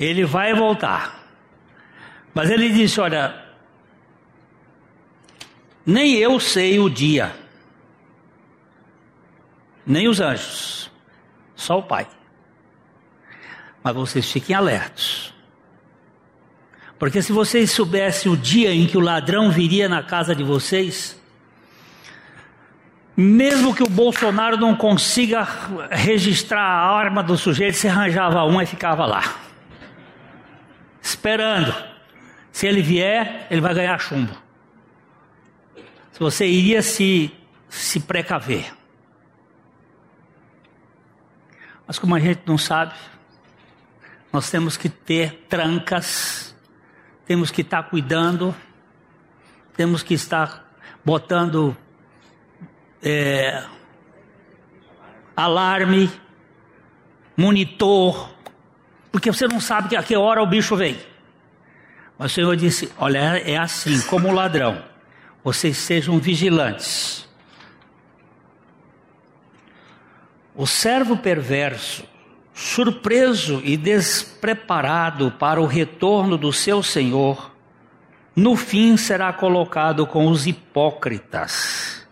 Ele 0.00 0.24
vai 0.24 0.54
voltar. 0.54 1.20
Mas 2.32 2.50
ele 2.50 2.70
disse: 2.70 2.98
Olha, 2.98 3.44
nem 5.84 6.14
eu 6.14 6.40
sei 6.40 6.78
o 6.78 6.88
dia, 6.88 7.36
nem 9.86 10.08
os 10.08 10.18
anjos, 10.18 10.90
só 11.54 11.78
o 11.78 11.82
Pai. 11.82 12.08
Mas 13.82 13.94
vocês 13.94 14.30
fiquem 14.30 14.56
alertos. 14.56 15.34
Porque 16.98 17.20
se 17.22 17.32
vocês 17.32 17.70
soubessem 17.70 18.30
o 18.30 18.36
dia 18.36 18.74
em 18.74 18.86
que 18.86 18.96
o 18.96 19.00
ladrão 19.00 19.50
viria 19.50 19.88
na 19.88 20.02
casa 20.02 20.34
de 20.34 20.44
vocês, 20.44 21.18
mesmo 23.16 23.74
que 23.74 23.82
o 23.82 23.88
Bolsonaro 23.88 24.58
não 24.58 24.74
consiga 24.74 25.46
registrar 25.90 26.60
a 26.60 26.90
arma 26.90 27.22
do 27.22 27.38
sujeito, 27.38 27.76
se 27.76 27.88
arranjava 27.88 28.44
uma 28.44 28.62
e 28.62 28.66
ficava 28.66 29.06
lá 29.06 29.49
esperando. 31.02 31.74
Se 32.52 32.66
ele 32.66 32.82
vier, 32.82 33.46
ele 33.50 33.60
vai 33.60 33.74
ganhar 33.74 33.98
chumbo. 33.98 34.34
Se 36.12 36.18
você 36.18 36.46
iria 36.46 36.82
se, 36.82 37.32
se 37.68 38.00
precaver. 38.00 38.72
Mas 41.86 41.98
como 41.98 42.14
a 42.14 42.20
gente 42.20 42.42
não 42.46 42.58
sabe, 42.58 42.94
nós 44.32 44.50
temos 44.50 44.76
que 44.76 44.88
ter 44.88 45.46
trancas, 45.48 46.54
temos 47.26 47.50
que 47.50 47.62
estar 47.62 47.82
cuidando, 47.84 48.54
temos 49.76 50.02
que 50.02 50.14
estar 50.14 50.70
botando 51.04 51.76
é, 53.02 53.64
alarme, 55.36 56.10
monitor, 57.36 58.30
porque 59.12 59.30
você 59.30 59.46
não 59.46 59.60
sabe 59.60 59.96
a 59.96 60.02
que 60.02 60.16
hora 60.16 60.42
o 60.42 60.46
bicho 60.46 60.76
vem. 60.76 60.98
Mas 62.18 62.32
o 62.32 62.34
Senhor 62.34 62.56
disse: 62.56 62.92
Olha, 62.98 63.38
é 63.38 63.56
assim, 63.56 64.00
como 64.02 64.28
o 64.28 64.32
ladrão, 64.32 64.82
vocês 65.42 65.76
sejam 65.76 66.18
vigilantes. 66.18 67.28
O 70.54 70.66
servo 70.66 71.16
perverso, 71.16 72.04
surpreso 72.52 73.62
e 73.64 73.76
despreparado 73.76 75.30
para 75.32 75.60
o 75.60 75.66
retorno 75.66 76.36
do 76.36 76.52
seu 76.52 76.82
senhor, 76.82 77.50
no 78.36 78.54
fim 78.56 78.96
será 78.96 79.32
colocado 79.32 80.06
com 80.06 80.28
os 80.28 80.46
hipócritas, 80.46 82.06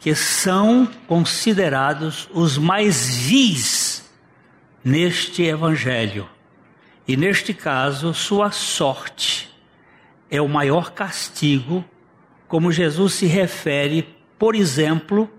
que 0.00 0.14
são 0.14 0.88
considerados 1.06 2.28
os 2.32 2.56
mais 2.56 3.14
vis 3.14 3.81
neste 4.84 5.42
evangelho. 5.42 6.28
E 7.06 7.16
neste 7.16 7.52
caso, 7.52 8.14
sua 8.14 8.50
sorte 8.50 9.48
é 10.30 10.40
o 10.40 10.48
maior 10.48 10.92
castigo, 10.92 11.84
como 12.48 12.72
Jesus 12.72 13.14
se 13.14 13.26
refere, 13.26 14.08
por 14.38 14.54
exemplo, 14.54 15.30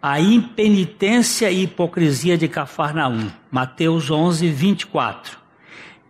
à 0.00 0.20
impenitência 0.20 1.50
e 1.50 1.62
hipocrisia 1.62 2.36
de 2.36 2.48
Cafarnaum. 2.48 3.30
Mateus 3.50 4.10
11, 4.10 4.48
24. 4.48 5.38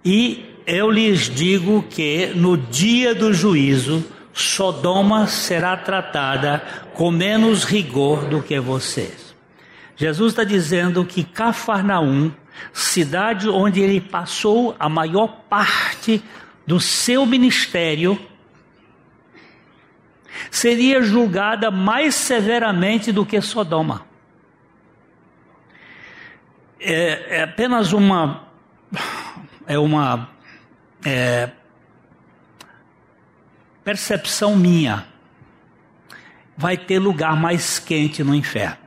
E 0.04 0.46
eu 0.66 0.90
lhes 0.90 1.28
digo 1.28 1.82
que 1.90 2.28
no 2.28 2.56
dia 2.56 3.14
do 3.14 3.34
juízo, 3.34 4.04
Sodoma 4.32 5.26
será 5.26 5.76
tratada 5.76 6.62
com 6.94 7.10
menos 7.10 7.64
rigor 7.64 8.24
do 8.24 8.42
que 8.42 8.58
vocês. 8.58 9.34
Jesus 9.94 10.32
está 10.32 10.42
dizendo 10.42 11.04
que 11.04 11.22
Cafarnaum 11.22 12.32
cidade 12.72 13.48
onde 13.48 13.80
ele 13.80 14.00
passou 14.00 14.76
a 14.78 14.88
maior 14.88 15.28
parte 15.48 16.22
do 16.66 16.78
seu 16.80 17.26
ministério, 17.26 18.18
seria 20.50 21.02
julgada 21.02 21.70
mais 21.70 22.14
severamente 22.14 23.12
do 23.12 23.26
que 23.26 23.40
Sodoma. 23.40 24.06
É, 26.80 27.38
é 27.38 27.42
apenas 27.42 27.92
uma 27.92 28.48
é 29.66 29.78
uma 29.78 30.28
é, 31.04 31.50
percepção 33.84 34.56
minha. 34.56 35.06
Vai 36.56 36.76
ter 36.76 36.98
lugar 36.98 37.36
mais 37.36 37.78
quente 37.78 38.22
no 38.22 38.34
inferno. 38.34 38.81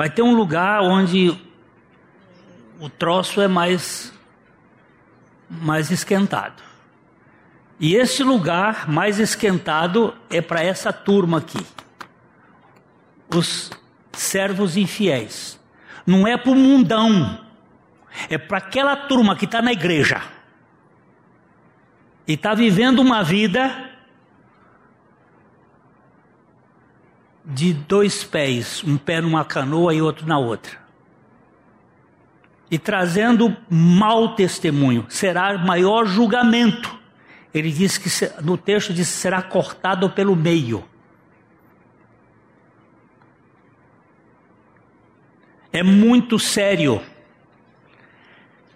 Vai 0.00 0.08
ter 0.08 0.22
um 0.22 0.34
lugar 0.34 0.80
onde 0.80 1.38
o 2.80 2.88
troço 2.88 3.38
é 3.42 3.46
mais, 3.46 4.10
mais 5.46 5.90
esquentado. 5.90 6.62
E 7.78 7.94
esse 7.94 8.22
lugar 8.22 8.88
mais 8.88 9.18
esquentado 9.18 10.16
é 10.30 10.40
para 10.40 10.64
essa 10.64 10.90
turma 10.90 11.36
aqui. 11.36 11.60
Os 13.36 13.70
servos 14.10 14.74
infiéis. 14.78 15.60
Não 16.06 16.26
é 16.26 16.34
para 16.38 16.52
o 16.52 16.54
mundão. 16.54 17.38
É 18.30 18.38
para 18.38 18.56
aquela 18.56 18.96
turma 18.96 19.36
que 19.36 19.44
está 19.44 19.60
na 19.60 19.70
igreja. 19.70 20.22
E 22.26 22.32
está 22.32 22.54
vivendo 22.54 23.00
uma 23.00 23.22
vida 23.22 23.89
de 27.52 27.72
dois 27.72 28.22
pés, 28.22 28.82
um 28.84 28.96
pé 28.96 29.20
numa 29.20 29.44
canoa 29.44 29.92
e 29.92 30.00
outro 30.00 30.26
na 30.26 30.38
outra. 30.38 30.78
E 32.70 32.78
trazendo 32.78 33.56
mau 33.68 34.36
testemunho, 34.36 35.04
será 35.08 35.58
maior 35.58 36.06
julgamento. 36.06 36.98
Ele 37.52 37.72
diz 37.72 37.98
que 37.98 38.08
no 38.42 38.56
texto 38.56 38.94
diz 38.94 39.08
será 39.08 39.42
cortado 39.42 40.08
pelo 40.10 40.36
meio. 40.36 40.84
É 45.72 45.82
muito 45.82 46.38
sério. 46.38 47.02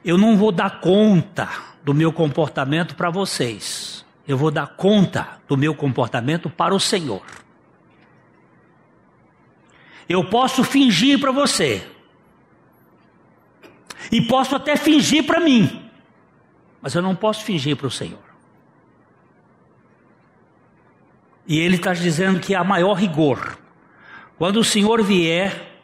Eu 0.04 0.18
não 0.18 0.36
vou 0.36 0.50
dar 0.50 0.80
conta 0.80 1.48
do 1.84 1.94
meu 1.94 2.12
comportamento 2.12 2.96
para 2.96 3.10
vocês. 3.10 4.04
Eu 4.26 4.36
vou 4.36 4.50
dar 4.50 4.66
conta 4.66 5.38
do 5.46 5.56
meu 5.56 5.74
comportamento 5.74 6.50
para 6.50 6.74
o 6.74 6.80
Senhor. 6.80 7.22
Eu 10.08 10.24
posso 10.24 10.62
fingir 10.62 11.18
para 11.18 11.32
você. 11.32 11.86
E 14.12 14.20
posso 14.20 14.54
até 14.54 14.76
fingir 14.76 15.24
para 15.24 15.40
mim. 15.40 15.90
Mas 16.80 16.94
eu 16.94 17.02
não 17.02 17.16
posso 17.16 17.44
fingir 17.44 17.76
para 17.76 17.86
o 17.86 17.90
Senhor. 17.90 18.22
E 21.46 21.58
ele 21.58 21.76
está 21.76 21.92
dizendo 21.92 22.40
que 22.40 22.54
há 22.54 22.62
maior 22.62 22.94
rigor. 22.94 23.58
Quando 24.36 24.58
o 24.58 24.64
Senhor 24.64 25.02
vier, 25.02 25.78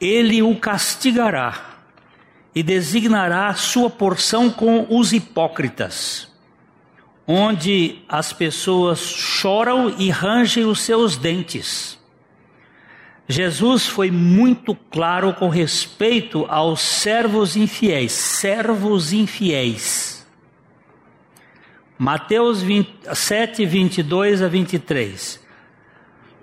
ele 0.00 0.42
o 0.42 0.56
castigará 0.56 1.78
e 2.54 2.62
designará 2.62 3.52
sua 3.54 3.88
porção 3.88 4.50
com 4.50 4.86
os 4.90 5.12
hipócritas, 5.12 6.28
onde 7.26 8.02
as 8.08 8.32
pessoas 8.32 9.00
choram 9.00 9.94
e 9.98 10.10
rangem 10.10 10.64
os 10.64 10.80
seus 10.80 11.16
dentes. 11.16 11.97
Jesus 13.30 13.86
foi 13.86 14.10
muito 14.10 14.74
claro 14.74 15.34
com 15.34 15.50
respeito 15.50 16.46
aos 16.48 16.80
servos 16.80 17.56
infiéis, 17.56 18.12
servos 18.12 19.12
infiéis. 19.12 20.26
Mateus 21.98 22.62
20, 22.62 22.88
7, 23.12 23.66
22 23.66 24.40
a 24.40 24.48
23. 24.48 25.46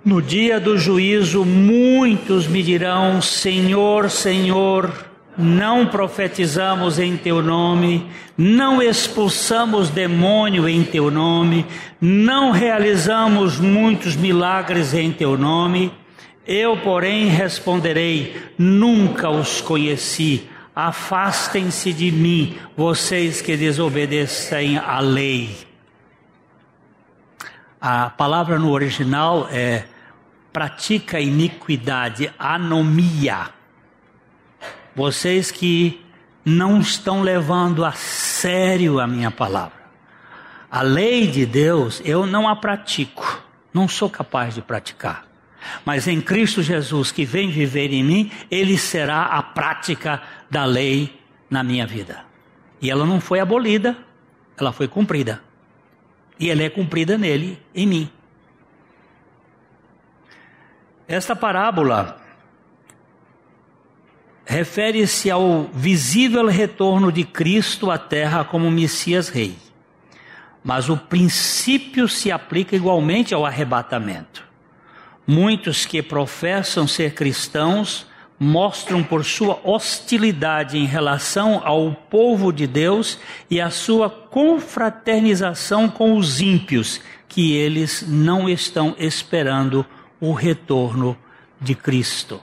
No 0.04 0.22
dia 0.22 0.60
do 0.60 0.78
juízo, 0.78 1.44
muitos 1.44 2.46
me 2.46 2.62
dirão: 2.62 3.20
Senhor, 3.20 4.08
Senhor, 4.08 4.92
não 5.36 5.86
profetizamos 5.86 7.00
em 7.00 7.16
teu 7.16 7.42
nome, 7.42 8.06
não 8.38 8.80
expulsamos 8.80 9.90
demônio 9.90 10.68
em 10.68 10.84
teu 10.84 11.10
nome, 11.10 11.66
não 12.00 12.52
realizamos 12.52 13.58
muitos 13.58 14.14
milagres 14.14 14.94
em 14.94 15.10
teu 15.10 15.36
nome. 15.36 15.90
Eu, 16.46 16.76
porém, 16.76 17.26
responderei: 17.26 18.50
Nunca 18.56 19.28
os 19.28 19.60
conheci. 19.60 20.48
Afastem-se 20.74 21.92
de 21.92 22.12
mim, 22.12 22.58
vocês 22.76 23.40
que 23.40 23.56
desobedecem 23.56 24.76
à 24.78 25.00
lei. 25.00 25.56
A 27.80 28.10
palavra 28.10 28.58
no 28.58 28.70
original 28.70 29.48
é 29.50 29.84
pratica 30.52 31.18
iniquidade, 31.18 32.32
anomia. 32.38 33.50
Vocês 34.94 35.50
que 35.50 36.04
não 36.44 36.78
estão 36.78 37.22
levando 37.22 37.84
a 37.84 37.92
sério 37.92 39.00
a 39.00 39.06
minha 39.06 39.30
palavra. 39.30 39.76
A 40.70 40.82
lei 40.82 41.26
de 41.26 41.44
Deus 41.44 42.00
eu 42.04 42.26
não 42.26 42.48
a 42.48 42.54
pratico, 42.54 43.42
não 43.72 43.88
sou 43.88 44.08
capaz 44.08 44.54
de 44.54 44.62
praticar. 44.62 45.25
Mas 45.84 46.06
em 46.08 46.20
Cristo 46.20 46.62
Jesus, 46.62 47.12
que 47.12 47.24
vem 47.24 47.50
viver 47.50 47.92
em 47.92 48.02
mim, 48.02 48.30
Ele 48.50 48.76
será 48.76 49.24
a 49.24 49.42
prática 49.42 50.22
da 50.50 50.64
lei 50.64 51.18
na 51.50 51.62
minha 51.62 51.86
vida. 51.86 52.24
E 52.80 52.90
ela 52.90 53.06
não 53.06 53.20
foi 53.20 53.40
abolida, 53.40 53.96
ela 54.58 54.72
foi 54.72 54.88
cumprida. 54.88 55.42
E 56.38 56.50
ela 56.50 56.62
é 56.62 56.68
cumprida 56.68 57.16
nele, 57.16 57.58
em 57.74 57.86
mim. 57.86 58.10
Esta 61.08 61.34
parábola 61.36 62.20
refere-se 64.44 65.30
ao 65.30 65.64
visível 65.74 66.46
retorno 66.46 67.10
de 67.10 67.24
Cristo 67.24 67.90
à 67.90 67.98
terra 67.98 68.44
como 68.44 68.70
Messias 68.70 69.28
Rei. 69.28 69.56
Mas 70.62 70.88
o 70.88 70.96
princípio 70.96 72.08
se 72.08 72.30
aplica 72.30 72.76
igualmente 72.76 73.34
ao 73.34 73.44
arrebatamento. 73.44 74.45
Muitos 75.26 75.84
que 75.84 76.02
professam 76.02 76.86
ser 76.86 77.14
cristãos 77.14 78.06
mostram 78.38 79.02
por 79.02 79.24
sua 79.24 79.58
hostilidade 79.64 80.78
em 80.78 80.84
relação 80.84 81.60
ao 81.64 81.92
povo 81.92 82.52
de 82.52 82.66
Deus 82.66 83.18
e 83.50 83.60
a 83.60 83.70
sua 83.70 84.08
confraternização 84.08 85.88
com 85.88 86.16
os 86.16 86.40
ímpios, 86.40 87.00
que 87.26 87.54
eles 87.54 88.04
não 88.06 88.48
estão 88.48 88.94
esperando 88.98 89.84
o 90.20 90.32
retorno 90.32 91.16
de 91.60 91.74
Cristo. 91.74 92.40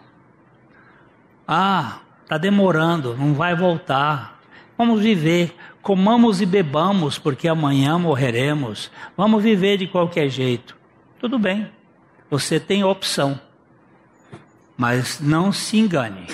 Ah, 1.48 2.00
está 2.24 2.38
demorando, 2.38 3.16
não 3.16 3.34
vai 3.34 3.56
voltar. 3.56 4.42
Vamos 4.78 5.02
viver, 5.02 5.56
comamos 5.82 6.42
e 6.42 6.46
bebamos, 6.46 7.20
porque 7.20 7.48
amanhã 7.48 7.98
morreremos. 7.98 8.92
Vamos 9.16 9.44
viver 9.44 9.78
de 9.78 9.88
qualquer 9.88 10.30
jeito. 10.30 10.76
Tudo 11.20 11.38
bem. 11.38 11.70
Você 12.34 12.60
tem 12.60 12.84
opção. 12.84 13.40
Mas 14.76 15.20
não 15.20 15.54
se 15.54 15.78
engane. 15.78 16.26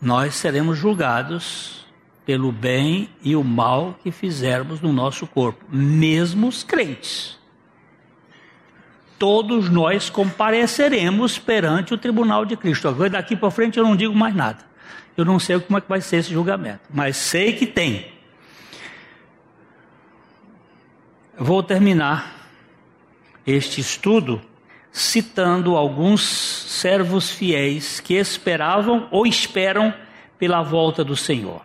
Nós 0.00 0.36
seremos 0.36 0.78
julgados 0.78 1.84
pelo 2.24 2.50
bem 2.50 3.10
e 3.22 3.36
o 3.36 3.44
mal 3.44 3.94
que 4.02 4.10
fizermos 4.10 4.80
no 4.80 4.90
nosso 4.90 5.26
corpo, 5.26 5.66
mesmo 5.68 6.48
os 6.48 6.62
crentes. 6.62 7.38
Todos 9.18 9.68
nós 9.68 10.08
compareceremos 10.08 11.38
perante 11.38 11.92
o 11.92 11.98
tribunal 11.98 12.46
de 12.46 12.56
Cristo. 12.56 12.88
Agora, 12.88 13.10
daqui 13.10 13.36
para 13.36 13.50
frente 13.50 13.76
eu 13.76 13.84
não 13.84 13.94
digo 13.94 14.14
mais 14.14 14.34
nada. 14.34 14.64
Eu 15.14 15.26
não 15.26 15.38
sei 15.38 15.60
como 15.60 15.76
é 15.76 15.82
que 15.82 15.88
vai 15.90 16.00
ser 16.00 16.16
esse 16.16 16.32
julgamento, 16.32 16.84
mas 16.88 17.18
sei 17.18 17.52
que 17.52 17.66
tem. 17.66 18.10
Vou 21.36 21.62
terminar 21.62 22.37
este 23.50 23.80
estudo 23.80 24.42
citando 24.92 25.76
alguns 25.76 26.22
servos 26.22 27.30
fiéis 27.30 28.00
que 28.00 28.14
esperavam 28.14 29.08
ou 29.10 29.26
esperam 29.26 29.92
pela 30.38 30.62
volta 30.62 31.02
do 31.02 31.16
Senhor. 31.16 31.62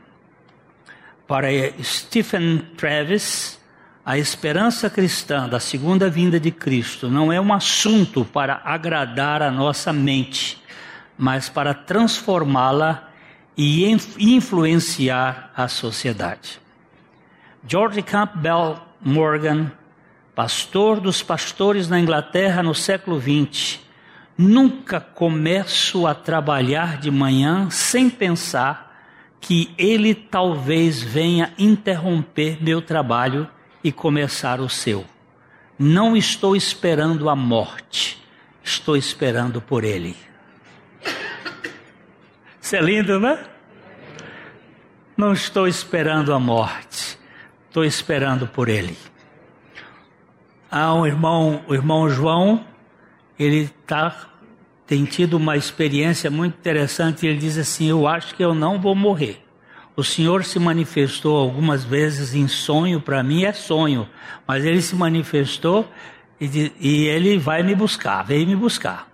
Para 1.27 1.47
Stephen 1.81 2.59
Travis, 2.77 3.59
a 4.05 4.17
esperança 4.17 4.89
cristã 4.89 5.47
da 5.47 5.59
segunda 5.59 6.09
vinda 6.09 6.39
de 6.39 6.51
Cristo 6.51 7.09
não 7.09 7.31
é 7.31 7.39
um 7.39 7.53
assunto 7.53 8.23
para 8.23 8.61
agradar 8.63 9.41
a 9.41 9.51
nossa 9.51 9.91
mente, 9.91 10.61
mas 11.17 11.49
para 11.49 11.73
transformá-la 11.73 13.09
e 13.57 13.85
influenciar 14.19 15.51
a 15.55 15.67
sociedade. 15.67 16.59
George 17.67 18.01
Campbell 18.01 18.77
Morgan 19.01 19.71
pastor 20.35 20.99
dos 20.99 21.21
pastores 21.21 21.87
na 21.87 21.99
Inglaterra 21.99 22.63
no 22.63 22.73
século 22.73 23.21
XX, 23.21 23.79
nunca 24.37 24.99
começo 24.99 26.07
a 26.07 26.15
trabalhar 26.15 26.97
de 26.97 27.11
manhã 27.11 27.69
sem 27.69 28.09
pensar 28.09 28.91
que 29.39 29.73
ele 29.77 30.15
talvez 30.15 31.01
venha 31.01 31.53
interromper 31.57 32.57
meu 32.61 32.81
trabalho 32.81 33.47
e 33.83 33.91
começar 33.91 34.59
o 34.59 34.69
seu. 34.69 35.05
Não 35.77 36.15
estou 36.15 36.55
esperando 36.55 37.29
a 37.29 37.35
morte, 37.35 38.23
estou 38.63 38.95
esperando 38.95 39.61
por 39.61 39.83
ele. 39.83 40.15
Isso 42.61 42.75
é 42.75 42.81
lindo, 42.81 43.19
né? 43.19 43.45
Não 45.15 45.33
estou 45.33 45.67
esperando 45.67 46.33
a 46.33 46.39
morte, 46.39 47.19
estou 47.67 47.83
esperando 47.83 48.47
por 48.47 48.69
ele 48.69 48.97
há 50.73 50.91
um 50.91 51.05
irmão, 51.05 51.61
o 51.67 51.75
irmão 51.75 52.09
João, 52.09 52.65
ele 53.37 53.69
tá, 53.85 54.15
tem 54.87 55.05
tido 55.05 55.35
uma 55.35 55.55
experiência 55.55 56.31
muito 56.31 56.57
interessante. 56.57 57.27
Ele 57.27 57.37
diz 57.37 57.59
assim: 57.59 57.89
Eu 57.89 58.07
acho 58.07 58.33
que 58.33 58.43
eu 58.43 58.55
não 58.55 58.81
vou 58.81 58.95
morrer. 58.95 59.39
O 59.95 60.03
Senhor 60.03 60.43
se 60.43 60.57
manifestou 60.57 61.37
algumas 61.37 61.83
vezes 61.83 62.33
em 62.33 62.47
sonho, 62.47 62.99
para 62.99 63.21
mim 63.21 63.43
é 63.43 63.53
sonho, 63.53 64.09
mas 64.47 64.65
ele 64.65 64.81
se 64.81 64.95
manifestou 64.95 65.87
e, 66.41 66.71
e 66.79 67.05
ele 67.05 67.37
vai 67.37 67.61
me 67.61 67.75
buscar, 67.75 68.23
veio 68.23 68.47
me 68.47 68.55
buscar. 68.55 69.07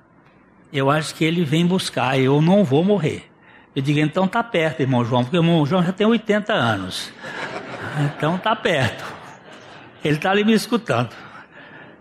Eu 0.71 0.89
acho 0.89 1.13
que 1.15 1.25
ele 1.25 1.43
vem 1.43 1.65
buscar, 1.65 2.17
eu 2.17 2.41
não 2.41 2.63
vou 2.63 2.81
morrer. 2.81 3.29
Eu 3.75 3.81
digo, 3.81 3.99
então 3.99 4.25
tá 4.25 4.41
perto, 4.41 4.79
irmão 4.79 5.03
João, 5.03 5.23
porque 5.23 5.35
o 5.37 5.41
irmão 5.41 5.65
João 5.65 5.83
já 5.83 5.91
tem 5.91 6.07
80 6.07 6.53
anos. 6.53 7.11
Então 8.15 8.37
tá 8.37 8.55
perto. 8.55 9.03
Ele 10.05 10.15
está 10.15 10.31
ali 10.31 10.45
me 10.45 10.53
escutando. 10.53 11.09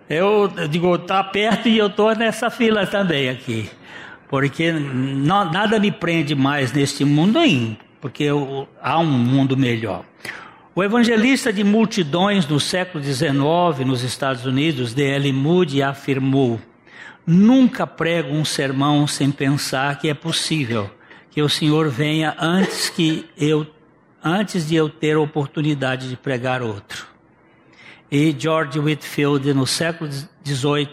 Eu, 0.09 0.51
digo, 0.71 0.95
está 0.95 1.23
perto 1.23 1.69
e 1.69 1.77
eu 1.77 1.89
estou 1.89 2.15
nessa 2.15 2.49
fila 2.49 2.87
também 2.87 3.29
aqui. 3.29 3.69
Porque 4.29 4.73
não, 4.73 5.51
nada 5.51 5.79
me 5.79 5.91
prende 5.91 6.35
mais 6.35 6.73
neste 6.73 7.05
mundo 7.05 7.39
aí, 7.39 7.77
porque 8.01 8.25
eu, 8.25 8.69
há 8.81 8.99
um 8.99 9.05
mundo 9.05 9.57
melhor. 9.57 10.05
O 10.75 10.83
evangelista 10.83 11.53
de 11.53 11.65
multidões 11.65 12.47
no 12.47 12.61
século 12.61 13.03
XIX 13.03 13.35
nos 13.85 14.03
Estados 14.03 14.47
Unidos, 14.47 14.95
D.L. 14.95 15.33
Moody, 15.33 15.83
afirmou: 15.83 16.61
Nunca 17.27 17.87
prego 17.87 18.33
um 18.33 18.45
sermão 18.45 19.07
sem 19.07 19.31
pensar 19.31 19.99
que 19.99 20.09
é 20.09 20.15
possível 20.15 20.91
que 21.31 21.43
o 21.43 21.49
Senhor 21.49 21.91
venha 21.91 22.35
antes 22.39 22.89
que 22.89 23.27
eu 23.37 23.67
antes 24.23 24.69
de 24.69 24.75
eu 24.75 24.89
ter 24.89 25.17
a 25.17 25.21
oportunidade 25.21 26.09
de 26.09 26.17
pregar 26.17 26.63
outro 26.63 27.08
e 28.11 28.35
George 28.39 28.79
Whitfield, 28.79 29.53
no 29.53 29.67
século 29.67 30.11
XVIII, 30.45 30.89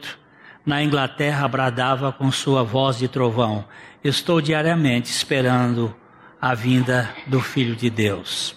na 0.65 0.83
Inglaterra, 0.83 1.47
bradava 1.47 2.11
com 2.11 2.31
sua 2.31 2.63
voz 2.63 2.97
de 2.97 3.07
trovão: 3.07 3.65
Estou 4.03 4.41
diariamente 4.41 5.09
esperando 5.09 5.95
a 6.41 6.53
vinda 6.53 7.09
do 7.25 7.39
Filho 7.39 7.75
de 7.75 7.89
Deus. 7.89 8.55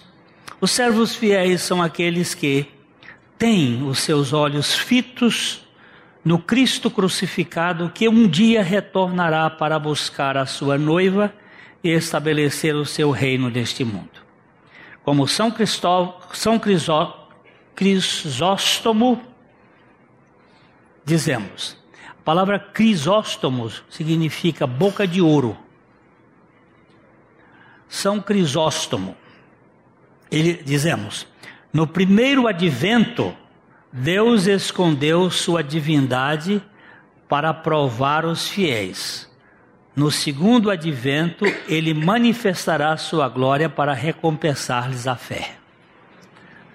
Os 0.59 0.71
servos 0.71 1.15
fiéis 1.15 1.61
são 1.61 1.81
aqueles 1.81 2.33
que 2.33 2.67
têm 3.37 3.81
os 3.87 3.99
seus 3.99 4.33
olhos 4.33 4.75
fitos 4.75 5.65
no 6.23 6.37
Cristo 6.37 6.91
crucificado, 6.91 7.89
que 7.89 8.09
um 8.09 8.27
dia 8.27 8.61
retornará 8.61 9.49
para 9.49 9.79
buscar 9.79 10.35
a 10.35 10.45
sua 10.45 10.77
noiva 10.77 11.33
e 11.81 11.89
estabelecer 11.89 12.75
o 12.75 12.85
seu 12.85 13.09
reino 13.09 13.49
neste 13.49 13.85
mundo. 13.85 14.19
Como 15.01 15.25
São, 15.27 15.49
Cristó 15.49 16.19
São 16.33 16.59
Crisó 16.59 17.18
Crisóstomo, 17.79 19.21
dizemos. 21.05 21.77
A 22.09 22.23
palavra 22.25 22.59
Crisóstomo 22.59 23.71
significa 23.89 24.67
boca 24.67 25.07
de 25.07 25.21
ouro. 25.21 25.57
São 27.87 28.19
Crisóstomo. 28.19 29.15
Ele 30.29 30.55
dizemos, 30.55 31.25
no 31.71 31.87
primeiro 31.87 32.49
advento, 32.49 33.33
Deus 33.93 34.45
escondeu 34.45 35.31
sua 35.31 35.63
divindade 35.63 36.61
para 37.29 37.53
provar 37.53 38.25
os 38.25 38.49
fiéis. 38.49 39.31
No 39.95 40.11
segundo 40.11 40.69
advento, 40.69 41.45
ele 41.65 41.93
manifestará 41.93 42.97
sua 42.97 43.29
glória 43.29 43.69
para 43.69 43.93
recompensar-lhes 43.93 45.07
a 45.07 45.15
fé. 45.15 45.58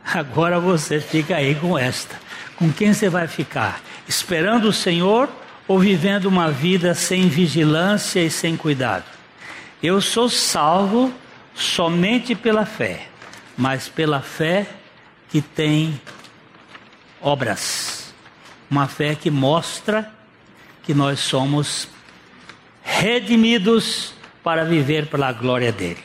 Agora 0.05 0.61
você 0.61 1.01
fica 1.01 1.37
aí 1.37 1.55
com 1.55 1.79
esta. 1.79 2.21
Com 2.57 2.71
quem 2.73 2.93
você 2.93 3.09
vai 3.09 3.27
ficar? 3.27 3.81
Esperando 4.07 4.69
o 4.69 4.73
Senhor 4.73 5.29
ou 5.67 5.79
vivendo 5.79 6.27
uma 6.27 6.51
vida 6.51 6.95
sem 6.95 7.29
vigilância 7.29 8.21
e 8.21 8.31
sem 8.31 8.57
cuidado? 8.57 9.05
Eu 9.83 10.01
sou 10.01 10.29
salvo 10.29 11.13
somente 11.55 12.35
pela 12.35 12.67
fé, 12.67 13.09
mas 13.57 13.89
pela 13.89 14.21
fé 14.21 14.67
que 15.31 15.41
tem 15.41 16.01
obras. 17.21 18.15
Uma 18.71 18.87
fé 18.87 19.15
que 19.15 19.31
mostra 19.31 20.13
que 20.83 20.93
nós 20.93 21.21
somos 21.21 21.89
redimidos 22.83 24.15
para 24.43 24.65
viver 24.65 25.07
pela 25.07 25.33
glória 25.33 25.73
dele. 25.73 26.05